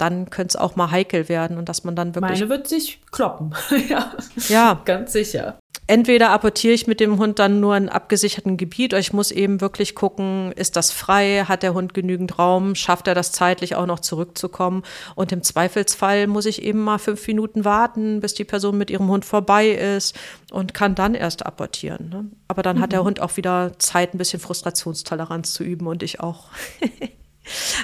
[0.04, 2.40] dann könnte es auch mal heikel werden und dass man dann wirklich.
[2.40, 3.56] Meine wird sich kloppen.
[3.90, 4.12] ja.
[4.50, 4.82] Ja.
[4.86, 9.14] Ganz sicher entweder apportiere ich mit dem Hund dann nur in abgesicherten Gebiet oder ich
[9.14, 13.32] muss eben wirklich gucken, ist das frei, hat der Hund genügend Raum, schafft er das
[13.32, 14.84] zeitlich auch noch zurückzukommen
[15.16, 19.10] und im Zweifelsfall muss ich eben mal fünf Minuten warten, bis die Person mit ihrem
[19.10, 20.16] Hund vorbei ist
[20.52, 22.10] und kann dann erst apportieren.
[22.10, 22.26] Ne?
[22.48, 22.82] Aber dann mhm.
[22.82, 23.06] hat der mhm.
[23.06, 26.46] Hund auch wieder Zeit, ein bisschen Frustrationstoleranz zu üben und ich auch.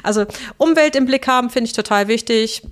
[0.03, 0.25] also
[0.57, 2.63] Umwelt im Blick haben finde ich total wichtig.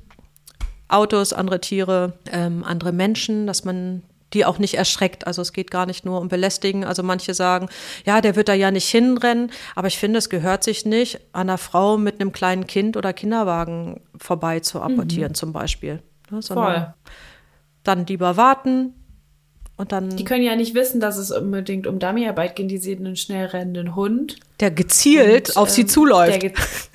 [0.89, 5.25] Autos, andere Tiere, ähm, andere Menschen, dass man die auch nicht erschreckt.
[5.27, 6.83] Also es geht gar nicht nur um Belästigen.
[6.83, 7.69] Also manche sagen,
[8.05, 11.57] ja, der wird da ja nicht hinrennen, aber ich finde, es gehört sich nicht, einer
[11.57, 15.35] Frau mit einem kleinen Kind oder Kinderwagen vorbei zu apportieren, mhm.
[15.35, 16.01] zum Beispiel.
[16.29, 16.93] Ne, Voll.
[17.83, 18.93] Dann lieber warten,
[19.77, 22.71] und dann die können ja nicht wissen, dass es unbedingt um Dummyarbeit geht.
[22.71, 24.37] Die sehen einen schnell rennenden Hund.
[24.59, 26.43] Der gezielt und, auf ähm, sie zuläuft.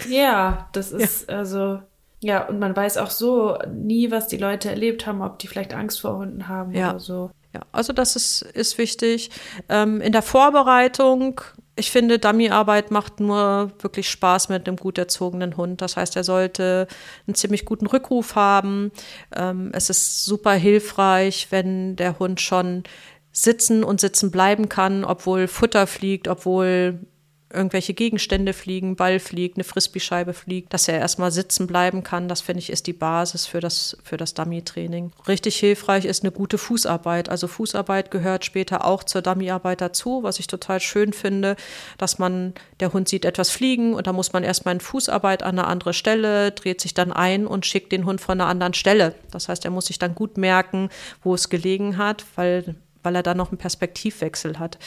[0.09, 1.39] ja, das ist ja.
[1.39, 1.81] also
[2.23, 5.75] ja, und man weiß auch so nie, was die Leute erlebt haben, ob die vielleicht
[5.75, 6.91] Angst vor Hunden haben ja.
[6.91, 7.31] oder so.
[7.53, 9.31] Ja, also das ist, ist wichtig.
[9.69, 11.41] Ähm, in der Vorbereitung,
[11.75, 15.83] ich finde, Dummyarbeit macht nur wirklich Spaß mit einem gut erzogenen Hund.
[15.83, 16.87] Das heißt, er sollte
[17.27, 18.93] einen ziemlich guten Rückruf haben.
[19.35, 22.85] Ähm, es ist super hilfreich, wenn der Hund schon
[23.33, 27.01] sitzen und sitzen bleiben kann, obwohl Futter fliegt, obwohl
[27.53, 32.29] irgendwelche Gegenstände fliegen, Ball fliegt, eine Frisbee-Scheibe fliegt, dass er erstmal sitzen bleiben kann.
[32.29, 35.13] Das finde ich ist die Basis für das, für das Dummy-Training.
[35.29, 37.29] Richtig hilfreich ist eine gute Fußarbeit.
[37.29, 41.57] Also Fußarbeit gehört später auch zur Dummy-Arbeit dazu, was ich total schön finde,
[41.99, 45.59] dass man, der Hund sieht etwas fliegen und da muss man erstmal in Fußarbeit an
[45.59, 49.15] eine andere Stelle, dreht sich dann ein und schickt den Hund von einer anderen Stelle.
[49.31, 50.89] Das heißt, er muss sich dann gut merken,
[51.23, 54.79] wo es gelegen hat, weil, weil er dann noch einen Perspektivwechsel hat.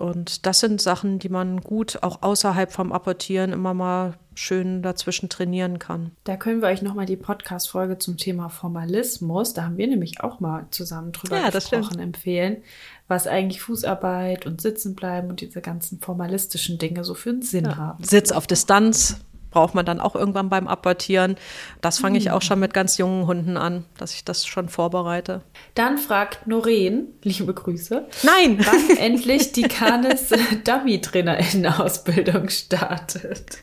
[0.00, 5.28] Und das sind Sachen, die man gut auch außerhalb vom Apportieren immer mal schön dazwischen
[5.28, 6.12] trainieren kann.
[6.24, 10.40] Da können wir euch nochmal die Podcast-Folge zum Thema Formalismus, da haben wir nämlich auch
[10.40, 12.62] mal zusammen drüber ja, gesprochen, empfehlen,
[13.06, 17.66] was eigentlich Fußarbeit und Sitzen bleiben und diese ganzen formalistischen Dinge so für einen Sinn
[17.66, 17.76] ja.
[17.76, 18.02] haben.
[18.02, 19.18] Sitz auf Distanz,
[19.50, 21.36] braucht man dann auch irgendwann beim Apportieren.
[21.80, 25.42] Das fange ich auch schon mit ganz jungen Hunden an, dass ich das schon vorbereite.
[25.74, 28.06] Dann fragt Noreen, liebe Grüße.
[28.22, 28.58] Nein!
[28.64, 30.28] Wann endlich die Canis
[30.64, 33.58] Dummy-TrainerInnen-Ausbildung startet.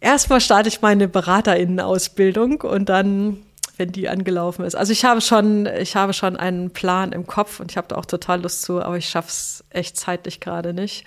[0.00, 3.42] Erstmal starte ich meine BeraterInnen-Ausbildung und dann
[3.80, 4.76] wenn die angelaufen ist.
[4.76, 7.96] Also ich habe schon, ich habe schon einen Plan im Kopf und ich habe da
[7.96, 11.06] auch total Lust zu, aber ich schaffe es echt zeitlich gerade nicht.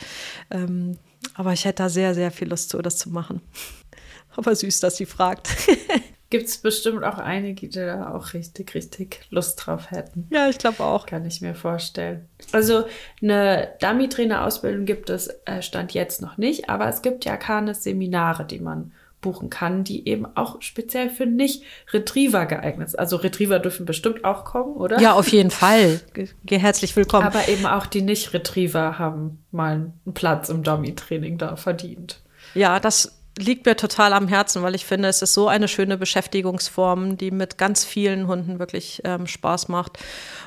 [0.49, 0.97] Ähm,
[1.33, 3.41] aber ich hätte da sehr, sehr viel Lust zu, das zu machen.
[4.35, 5.47] Aber süß, dass sie fragt.
[6.31, 10.27] Gibt es bestimmt auch einige, die da auch richtig, richtig Lust drauf hätten.
[10.31, 11.05] Ja, ich glaube auch.
[11.05, 12.27] Kann ich mir vorstellen.
[12.51, 12.85] Also
[13.21, 18.45] eine Dummy-Trainer-Ausbildung gibt es, äh, Stand jetzt noch nicht, aber es gibt ja keine Seminare,
[18.45, 18.93] die man
[19.23, 22.99] buchen kann, die eben auch speziell für nicht-Retriever geeignet sind.
[22.99, 24.99] Also Retriever dürfen bestimmt auch kommen, oder?
[24.99, 26.01] Ja, auf jeden Fall.
[26.13, 27.25] Ge herzlich willkommen.
[27.25, 32.21] Aber eben auch die Nicht-Retriever haben mal einen Platz im Dummy-Training da verdient.
[32.53, 35.97] Ja, das liegt mir total am Herzen, weil ich finde, es ist so eine schöne
[35.97, 39.97] Beschäftigungsform, die mit ganz vielen Hunden wirklich ähm, Spaß macht.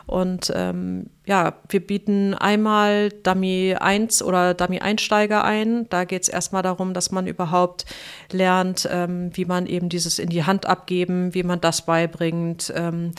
[0.07, 5.89] Und ähm, ja, wir bieten einmal Dummy 1 oder Dummy Einsteiger ein.
[5.89, 7.87] Da geht es erstmal darum, dass man überhaupt
[8.31, 13.13] lernt, ähm, wie man eben dieses in die Hand abgeben, wie man das beibringt, ähm,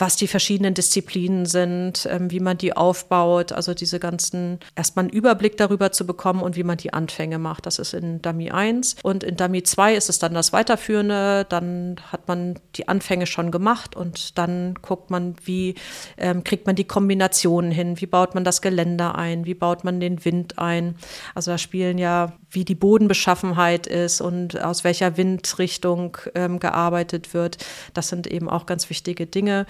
[0.00, 5.12] was die verschiedenen Disziplinen sind, ähm, wie man die aufbaut, also diese ganzen, erstmal einen
[5.12, 7.66] Überblick darüber zu bekommen und wie man die Anfänge macht.
[7.66, 8.96] Das ist in Dummy 1.
[9.02, 11.46] Und in Dummy 2 ist es dann das Weiterführende.
[11.48, 15.74] Dann hat man die Anfänge schon gemacht und dann guckt man, wie
[16.16, 20.00] ähm, kriegt man die Kombinationen hin, wie baut man das Geländer ein, wie baut man
[20.00, 20.96] den Wind ein.
[21.34, 27.58] Also da spielen ja, wie die Bodenbeschaffenheit ist und aus welcher Windrichtung ähm, gearbeitet wird.
[27.94, 29.66] Das sind eben auch ganz wichtige Dinge.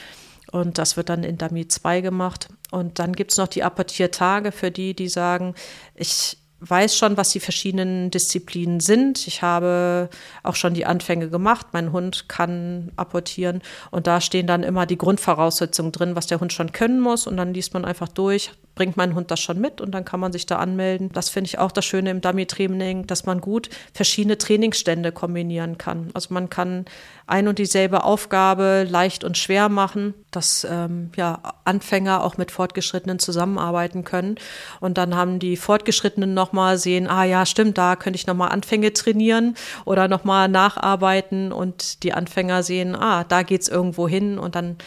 [0.51, 2.49] Und das wird dann in Dummy 2 gemacht.
[2.71, 5.55] Und dann gibt es noch die Apportiertage für die, die sagen,
[5.95, 9.27] ich weiß schon, was die verschiedenen Disziplinen sind.
[9.27, 10.11] Ich habe
[10.43, 11.69] auch schon die Anfänge gemacht.
[11.73, 13.63] Mein Hund kann apportieren.
[13.91, 17.27] Und da stehen dann immer die Grundvoraussetzungen drin, was der Hund schon können muss.
[17.27, 20.21] Und dann liest man einfach durch, bringt mein Hund das schon mit und dann kann
[20.21, 21.11] man sich da anmelden.
[21.13, 26.09] Das finde ich auch das Schöne im Dummy-Training, dass man gut verschiedene Trainingsstände kombinieren kann.
[26.15, 26.87] Also man kann
[27.27, 33.19] ein und dieselbe Aufgabe leicht und schwer machen, dass ähm, ja, Anfänger auch mit Fortgeschrittenen
[33.19, 34.37] zusammenarbeiten können.
[34.81, 38.95] Und dann haben die Fortgeschrittenen nochmal sehen, ah ja, stimmt, da könnte ich nochmal Anfänge
[38.95, 44.55] trainieren oder nochmal nacharbeiten und die Anfänger sehen, ah, da geht es irgendwo hin und
[44.55, 44.79] dann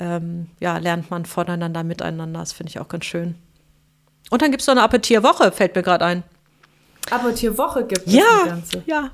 [0.00, 2.40] ähm, ja, lernt man voneinander miteinander.
[2.40, 3.36] Das finde ich auch ganz schön.
[4.30, 6.22] Und dann gibt es noch eine Appetierwoche, fällt mir gerade ein.
[7.10, 8.82] Appetierwoche gibt es ja, ganze.
[8.86, 9.10] Ja,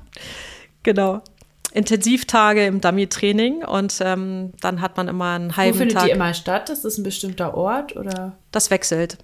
[0.83, 1.21] genau.
[1.73, 6.05] Intensivtage im Dummy-Training und ähm, dann hat man immer einen halben Wo findet Tag.
[6.05, 6.69] die immer statt?
[6.69, 8.37] Ist das ein bestimmter Ort oder?
[8.51, 9.17] Das wechselt.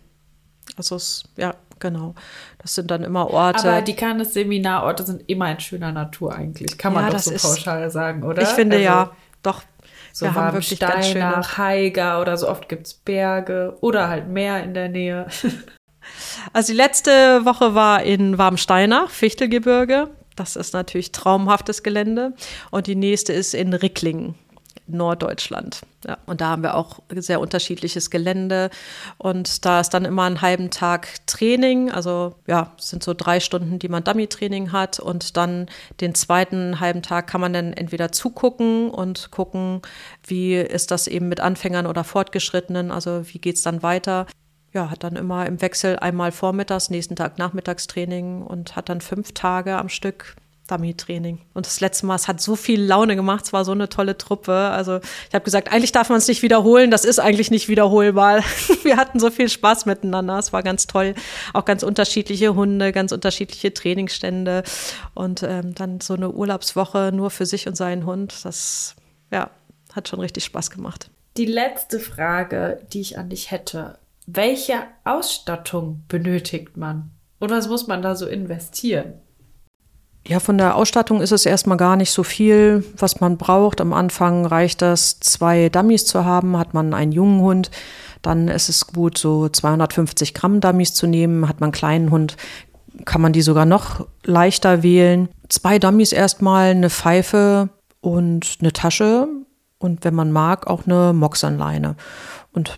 [0.78, 2.16] Also es, ja, genau.
[2.60, 3.70] Das sind dann immer Orte.
[3.70, 6.78] Aber die Cannes-Seminarorte sind immer in schöner Natur eigentlich.
[6.78, 8.42] Kann man Ja, doch das so pauschal sagen, oder?
[8.42, 9.12] ich finde Also, ja,
[9.42, 9.62] doch.
[10.14, 11.20] So wir haben wirklich schöne.
[11.20, 15.28] nach Haiger oder so oft gibt es Berge oder halt Meer in der Nähe.
[16.52, 20.10] Also die letzte Woche war in Warmsteinach, Fichtelgebirge.
[20.36, 22.34] Das ist natürlich traumhaftes Gelände.
[22.72, 24.36] Und die nächste ist in Ricklingen,
[24.88, 25.82] Norddeutschland.
[26.06, 28.70] Ja, und da haben wir auch sehr unterschiedliches Gelände.
[29.18, 31.92] Und da ist dann immer einen halben Tag Training.
[31.92, 35.00] Also ja, sind so drei Stunden, die man Dummy-Training hat.
[35.00, 35.68] Und dann
[36.02, 39.82] den zweiten halben Tag kann man dann entweder zugucken und gucken,
[40.26, 42.92] wie ist das eben mit Anfängern oder Fortgeschrittenen.
[42.92, 44.28] Also wie geht es dann weiter
[44.74, 49.32] ja, hat dann immer im Wechsel einmal vormittags, nächsten Tag Nachmittagstraining und hat dann fünf
[49.34, 50.36] Tage am Stück
[50.68, 51.40] Dummy-Training.
[51.54, 54.18] Und das letzte Mal, es hat so viel Laune gemacht, es war so eine tolle
[54.18, 54.54] Truppe.
[54.54, 58.44] Also ich habe gesagt, eigentlich darf man es nicht wiederholen, das ist eigentlich nicht wiederholbar.
[58.84, 61.16] Wir hatten so viel Spaß miteinander, es war ganz toll.
[61.54, 64.64] Auch ganz unterschiedliche Hunde, ganz unterschiedliche Trainingsstände
[65.14, 68.34] und ähm, dann so eine Urlaubswoche nur für sich und seinen Hund.
[68.44, 68.96] Das,
[69.32, 69.50] ja,
[69.94, 71.10] hat schon richtig Spaß gemacht.
[71.38, 73.98] Die letzte Frage, die ich an dich hätte.
[74.26, 77.12] Welche Ausstattung benötigt man?
[77.40, 79.16] Und was muss man da so investieren?
[80.26, 83.82] Ja, von der Ausstattung ist es erstmal gar nicht so viel, was man braucht.
[83.82, 86.58] Am Anfang reicht das, zwei Dummies zu haben.
[86.58, 87.72] Hat man einen jungen Hund,
[88.22, 91.50] dann ist es gut, so 250 Gramm Dummies zu nehmen.
[91.50, 92.38] Hat man einen kleinen Hund,
[93.04, 95.28] kann man die sogar noch leichter wählen.
[95.50, 97.68] Zwei Dummies erstmal, eine Pfeife
[98.00, 99.28] und eine Tasche.
[99.78, 101.98] Und wenn man mag, auch eine Moxanleine.
[102.54, 102.78] Und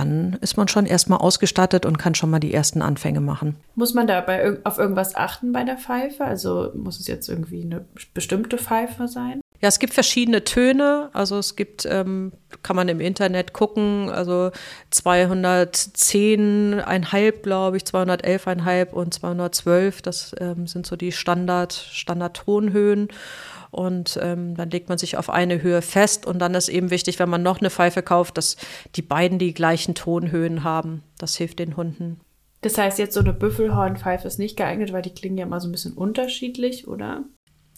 [0.00, 3.56] dann ist man schon erstmal ausgestattet und kann schon mal die ersten Anfänge machen.
[3.74, 6.24] Muss man dabei auf irgendwas achten bei der Pfeife?
[6.24, 7.84] Also muss es jetzt irgendwie eine
[8.14, 9.42] bestimmte Pfeife sein?
[9.60, 11.10] Ja, es gibt verschiedene Töne.
[11.12, 12.32] Also es gibt, ähm,
[12.62, 14.52] kann man im Internet gucken, also
[14.90, 20.00] 210,5, glaube ich, 211,5 und 212.
[20.00, 23.08] Das ähm, sind so die Standard, Standardtonhöhen.
[23.70, 26.26] Und ähm, dann legt man sich auf eine Höhe fest.
[26.26, 28.56] Und dann ist eben wichtig, wenn man noch eine Pfeife kauft, dass
[28.96, 31.02] die beiden die gleichen Tonhöhen haben.
[31.18, 32.20] Das hilft den Hunden.
[32.62, 35.68] Das heißt, jetzt so eine Büffelhornpfeife ist nicht geeignet, weil die klingen ja immer so
[35.68, 37.24] ein bisschen unterschiedlich, oder?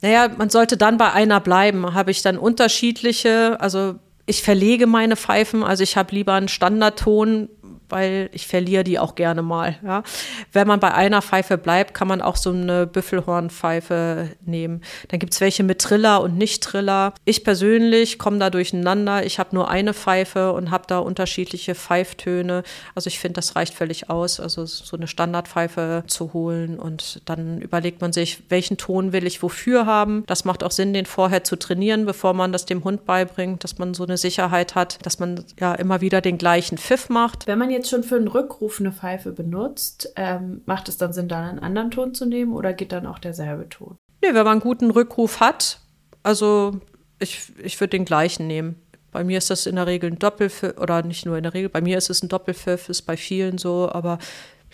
[0.01, 1.95] Naja, man sollte dann bei einer bleiben.
[1.95, 3.95] Habe ich dann unterschiedliche, also
[4.27, 7.49] ich verlege meine Pfeifen, also ich habe lieber einen Standardton,
[7.93, 9.77] weil ich verliere die auch gerne mal.
[9.85, 10.03] Ja.
[10.51, 14.83] Wenn man bei einer Pfeife bleibt, kann man auch so eine Büffelhornpfeife nehmen.
[15.09, 17.15] Dann gibt es welche mit Triller und nicht Triller.
[17.25, 19.25] Ich persönlich komme da durcheinander.
[19.25, 22.63] Ich habe nur eine Pfeife und habe da unterschiedliche Pfeiftöne.
[22.95, 27.61] Also ich finde, das reicht völlig aus, also so eine Standardpfeife zu holen und dann
[27.61, 30.25] überlegt man sich, welchen Ton will ich wofür haben.
[30.27, 33.79] Das macht auch Sinn, den vorher zu trainieren, bevor man das dem Hund beibringt, dass
[33.79, 37.47] man so eine Sicherheit hat, dass man ja immer wieder den gleichen Pfiff macht.
[37.47, 41.29] Wenn man jetzt schon für einen Rückruf eine Pfeife benutzt, ähm, macht es dann Sinn,
[41.29, 43.97] dann einen anderen Ton zu nehmen oder geht dann auch derselbe Ton?
[44.23, 45.81] Nee, wenn man einen guten Rückruf hat,
[46.23, 46.81] also
[47.19, 48.77] ich, ich würde den gleichen nehmen.
[49.11, 51.69] Bei mir ist das in der Regel ein Doppelpfiff, oder nicht nur in der Regel,
[51.69, 54.19] bei mir ist es ein Doppelpfiff, ist bei vielen so, aber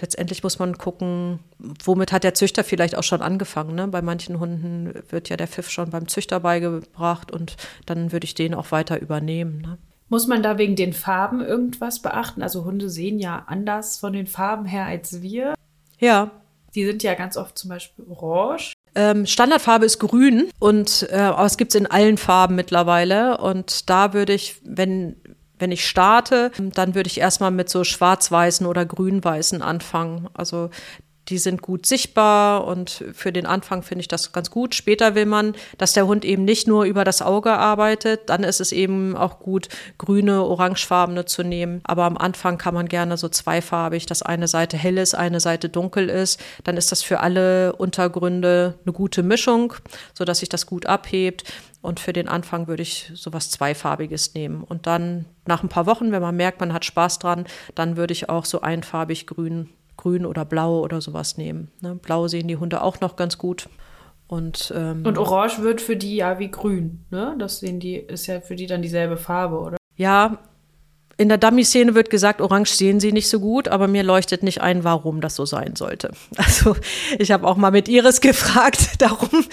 [0.00, 3.74] letztendlich muss man gucken, womit hat der Züchter vielleicht auch schon angefangen.
[3.74, 3.88] Ne?
[3.88, 7.56] Bei manchen Hunden wird ja der Pfiff schon beim Züchter beigebracht und
[7.86, 9.60] dann würde ich den auch weiter übernehmen.
[9.60, 9.78] Ne?
[10.08, 12.42] Muss man da wegen den Farben irgendwas beachten?
[12.42, 15.54] Also Hunde sehen ja anders von den Farben her als wir.
[15.98, 16.30] Ja,
[16.74, 18.72] Die sind ja ganz oft zum Beispiel orange.
[18.94, 23.38] Ähm, Standardfarbe ist grün und äh, aber es gibt es in allen Farben mittlerweile.
[23.38, 25.16] Und da würde ich, wenn,
[25.58, 30.28] wenn ich starte, dann würde ich erstmal mit so schwarz-weißen oder grün-weißen anfangen.
[30.34, 30.70] Also
[31.28, 34.74] die sind gut sichtbar und für den Anfang finde ich das ganz gut.
[34.74, 38.30] Später will man, dass der Hund eben nicht nur über das Auge arbeitet.
[38.30, 39.68] Dann ist es eben auch gut,
[39.98, 41.80] grüne, orangefarbene zu nehmen.
[41.84, 45.68] Aber am Anfang kann man gerne so zweifarbig, dass eine Seite hell ist, eine Seite
[45.68, 46.40] dunkel ist.
[46.64, 49.74] Dann ist das für alle Untergründe eine gute Mischung,
[50.14, 51.44] sodass sich das gut abhebt.
[51.80, 54.64] Und für den Anfang würde ich sowas Zweifarbiges nehmen.
[54.64, 58.12] Und dann nach ein paar Wochen, wenn man merkt, man hat Spaß dran, dann würde
[58.12, 59.68] ich auch so einfarbig grün
[59.98, 61.70] grün oder blau oder sowas nehmen.
[61.82, 61.96] Ne?
[61.96, 63.68] Blau sehen die Hunde auch noch ganz gut.
[64.26, 67.34] Und, ähm, Und orange wird für die ja wie grün, ne?
[67.38, 69.78] Das sehen die, ist ja für die dann dieselbe Farbe, oder?
[69.96, 70.38] ja,
[71.20, 74.60] in der Dummy-Szene wird gesagt, orange sehen sie nicht so gut, aber mir leuchtet nicht
[74.60, 76.12] ein, warum das so sein sollte.
[76.36, 76.76] Also
[77.18, 79.44] ich habe auch mal mit Iris gefragt, darum,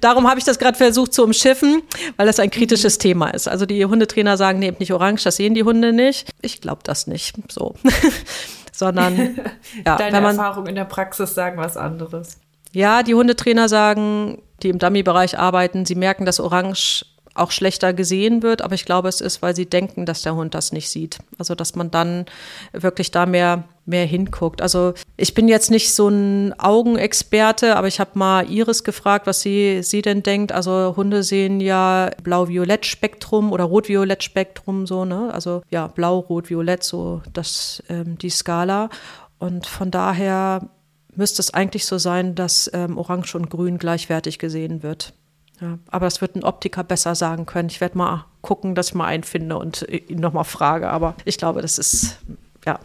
[0.00, 1.82] darum habe ich das gerade versucht zu umschiffen,
[2.16, 3.46] weil das ein kritisches Thema ist.
[3.46, 6.30] Also die Hundetrainer sagen, nehmt nicht orange, das sehen die Hunde nicht.
[6.42, 7.76] Ich glaube das nicht so.
[8.74, 9.16] Sondern
[9.86, 12.40] ja, Deine wenn man Erfahrungen in der Praxis sagen was anderes.
[12.72, 18.42] Ja, die Hundetrainer sagen, die im Dummy-Bereich arbeiten, sie merken, dass Orange auch schlechter gesehen
[18.42, 21.18] wird, aber ich glaube, es ist, weil sie denken, dass der Hund das nicht sieht.
[21.36, 22.26] Also, dass man dann
[22.72, 24.62] wirklich da mehr, mehr hinguckt.
[24.62, 29.40] Also, ich bin jetzt nicht so ein Augenexperte, aber ich habe mal Iris gefragt, was
[29.40, 30.52] sie, sie denn denkt.
[30.52, 35.34] Also, Hunde sehen ja Blau-Violett-Spektrum oder Rot-Violett-Spektrum so, ne?
[35.34, 38.90] Also, ja, Blau, Rot, Violett, so das, ähm, die Skala.
[39.38, 40.68] Und von daher
[41.16, 45.14] müsste es eigentlich so sein, dass ähm, Orange und Grün gleichwertig gesehen wird.
[45.60, 47.68] Ja, aber das wird ein Optiker besser sagen können.
[47.68, 50.90] Ich werde mal gucken, dass ich mal einen finde und ihn nochmal frage.
[50.90, 52.18] Aber ich glaube, das ist,
[52.66, 52.78] ja,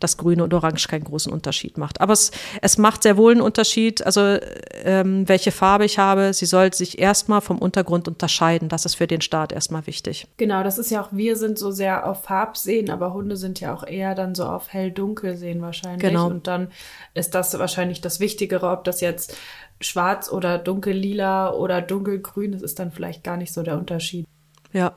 [0.00, 2.00] dass Grün und Orange keinen großen Unterschied macht.
[2.00, 2.30] Aber es,
[2.62, 4.38] es macht sehr wohl einen Unterschied, also
[4.84, 6.32] ähm, welche Farbe ich habe.
[6.32, 8.68] Sie soll sich erstmal vom Untergrund unterscheiden.
[8.68, 10.26] Das ist für den Start erstmal wichtig.
[10.36, 13.74] Genau, das ist ja auch, wir sind so sehr auf Farbsehen, aber Hunde sind ja
[13.74, 16.00] auch eher dann so auf hell-dunkel sehen wahrscheinlich.
[16.00, 16.26] Genau.
[16.26, 16.68] Und dann
[17.14, 19.36] ist das wahrscheinlich das Wichtigere, ob das jetzt
[19.80, 24.26] schwarz oder dunkellila oder dunkelgrün, das ist dann vielleicht gar nicht so der Unterschied.
[24.72, 24.92] Ja.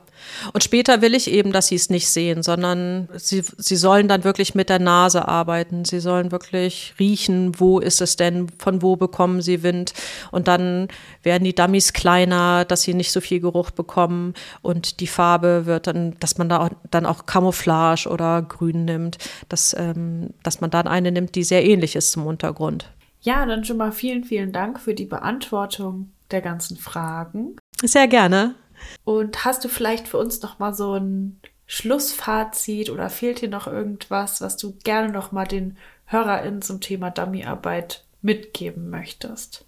[0.52, 4.22] Und später will ich eben, dass sie es nicht sehen, sondern sie, sie sollen dann
[4.22, 5.86] wirklich mit der Nase arbeiten.
[5.86, 9.94] Sie sollen wirklich riechen, wo ist es denn, von wo bekommen sie Wind.
[10.30, 10.88] Und dann
[11.22, 14.34] werden die Dummies kleiner, dass sie nicht so viel Geruch bekommen.
[14.60, 19.16] Und die Farbe wird dann, dass man da auch, dann auch Camouflage oder Grün nimmt,
[19.48, 22.90] dass, ähm, dass man dann eine nimmt, die sehr ähnlich ist zum Untergrund.
[23.22, 27.56] Ja, dann schon mal vielen, vielen Dank für die Beantwortung der ganzen Fragen.
[27.82, 28.56] Sehr gerne.
[29.04, 33.66] Und hast du vielleicht für uns noch mal so ein Schlussfazit oder fehlt dir noch
[33.66, 39.64] irgendwas, was du gerne noch mal den HörerInnen zum Thema Dummyarbeit mitgeben möchtest?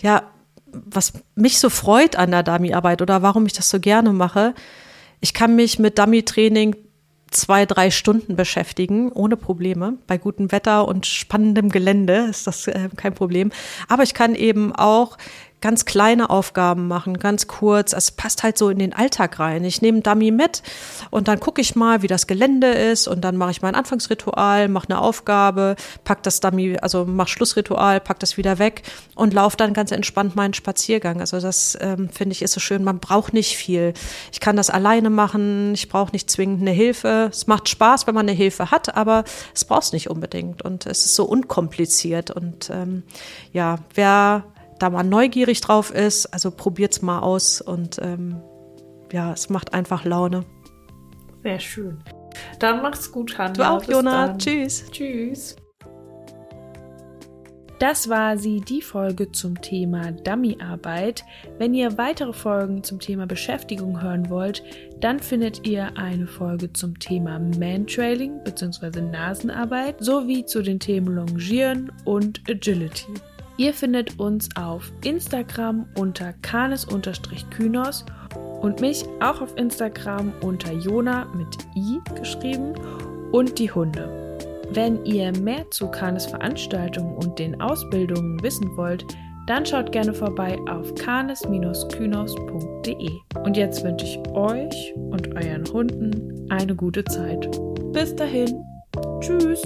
[0.00, 0.30] Ja,
[0.66, 4.54] was mich so freut an der Dummyarbeit oder warum ich das so gerne mache,
[5.20, 6.76] ich kann mich mit Dummy-Training
[7.30, 9.94] zwei, drei Stunden beschäftigen, ohne Probleme.
[10.06, 13.50] Bei gutem Wetter und spannendem Gelände ist das äh, kein Problem.
[13.88, 15.18] Aber ich kann eben auch
[15.66, 17.92] ganz kleine Aufgaben machen, ganz kurz.
[17.92, 19.64] Es passt halt so in den Alltag rein.
[19.64, 20.62] Ich nehme Dummy mit
[21.10, 24.68] und dann gucke ich mal, wie das Gelände ist und dann mache ich mein Anfangsritual,
[24.68, 28.82] mache eine Aufgabe, pack das Dummy, also mach Schlussritual, pack das wieder weg
[29.16, 31.18] und laufe dann ganz entspannt meinen Spaziergang.
[31.18, 32.84] Also das ähm, finde ich ist so schön.
[32.84, 33.92] Man braucht nicht viel.
[34.30, 35.74] Ich kann das alleine machen.
[35.74, 37.28] Ich brauche nicht zwingend eine Hilfe.
[37.32, 40.86] Es macht Spaß, wenn man eine Hilfe hat, aber es braucht es nicht unbedingt und
[40.86, 43.02] es ist so unkompliziert und ähm,
[43.52, 44.44] ja, wer
[44.78, 48.40] da mal neugierig drauf ist, also probiert's mal aus und ähm,
[49.12, 50.44] ja, es macht einfach Laune.
[51.42, 52.02] Sehr schön.
[52.58, 53.52] Dann mach's gut, Hanna.
[53.52, 54.26] Du auch, Bis Jona.
[54.28, 54.38] Dann.
[54.38, 54.90] Tschüss.
[54.90, 55.56] Tschüss.
[57.78, 61.24] Das war sie, die Folge zum Thema Dummyarbeit.
[61.58, 64.62] Wenn ihr weitere Folgen zum Thema Beschäftigung hören wollt,
[65.00, 69.02] dann findet ihr eine Folge zum Thema Mantrailing bzw.
[69.02, 73.12] Nasenarbeit sowie zu den Themen Longieren und Agility.
[73.58, 78.04] Ihr findet uns auf Instagram unter kanes-kynos
[78.60, 82.74] und mich auch auf Instagram unter Jona mit i geschrieben
[83.32, 84.12] und die Hunde.
[84.72, 89.04] Wenn ihr mehr zu Kanes Veranstaltungen und den Ausbildungen wissen wollt,
[89.46, 93.10] dann schaut gerne vorbei auf kanes-kynos.de.
[93.44, 97.48] Und jetzt wünsche ich euch und euren Hunden eine gute Zeit.
[97.92, 98.60] Bis dahin.
[99.20, 99.62] Tschüss.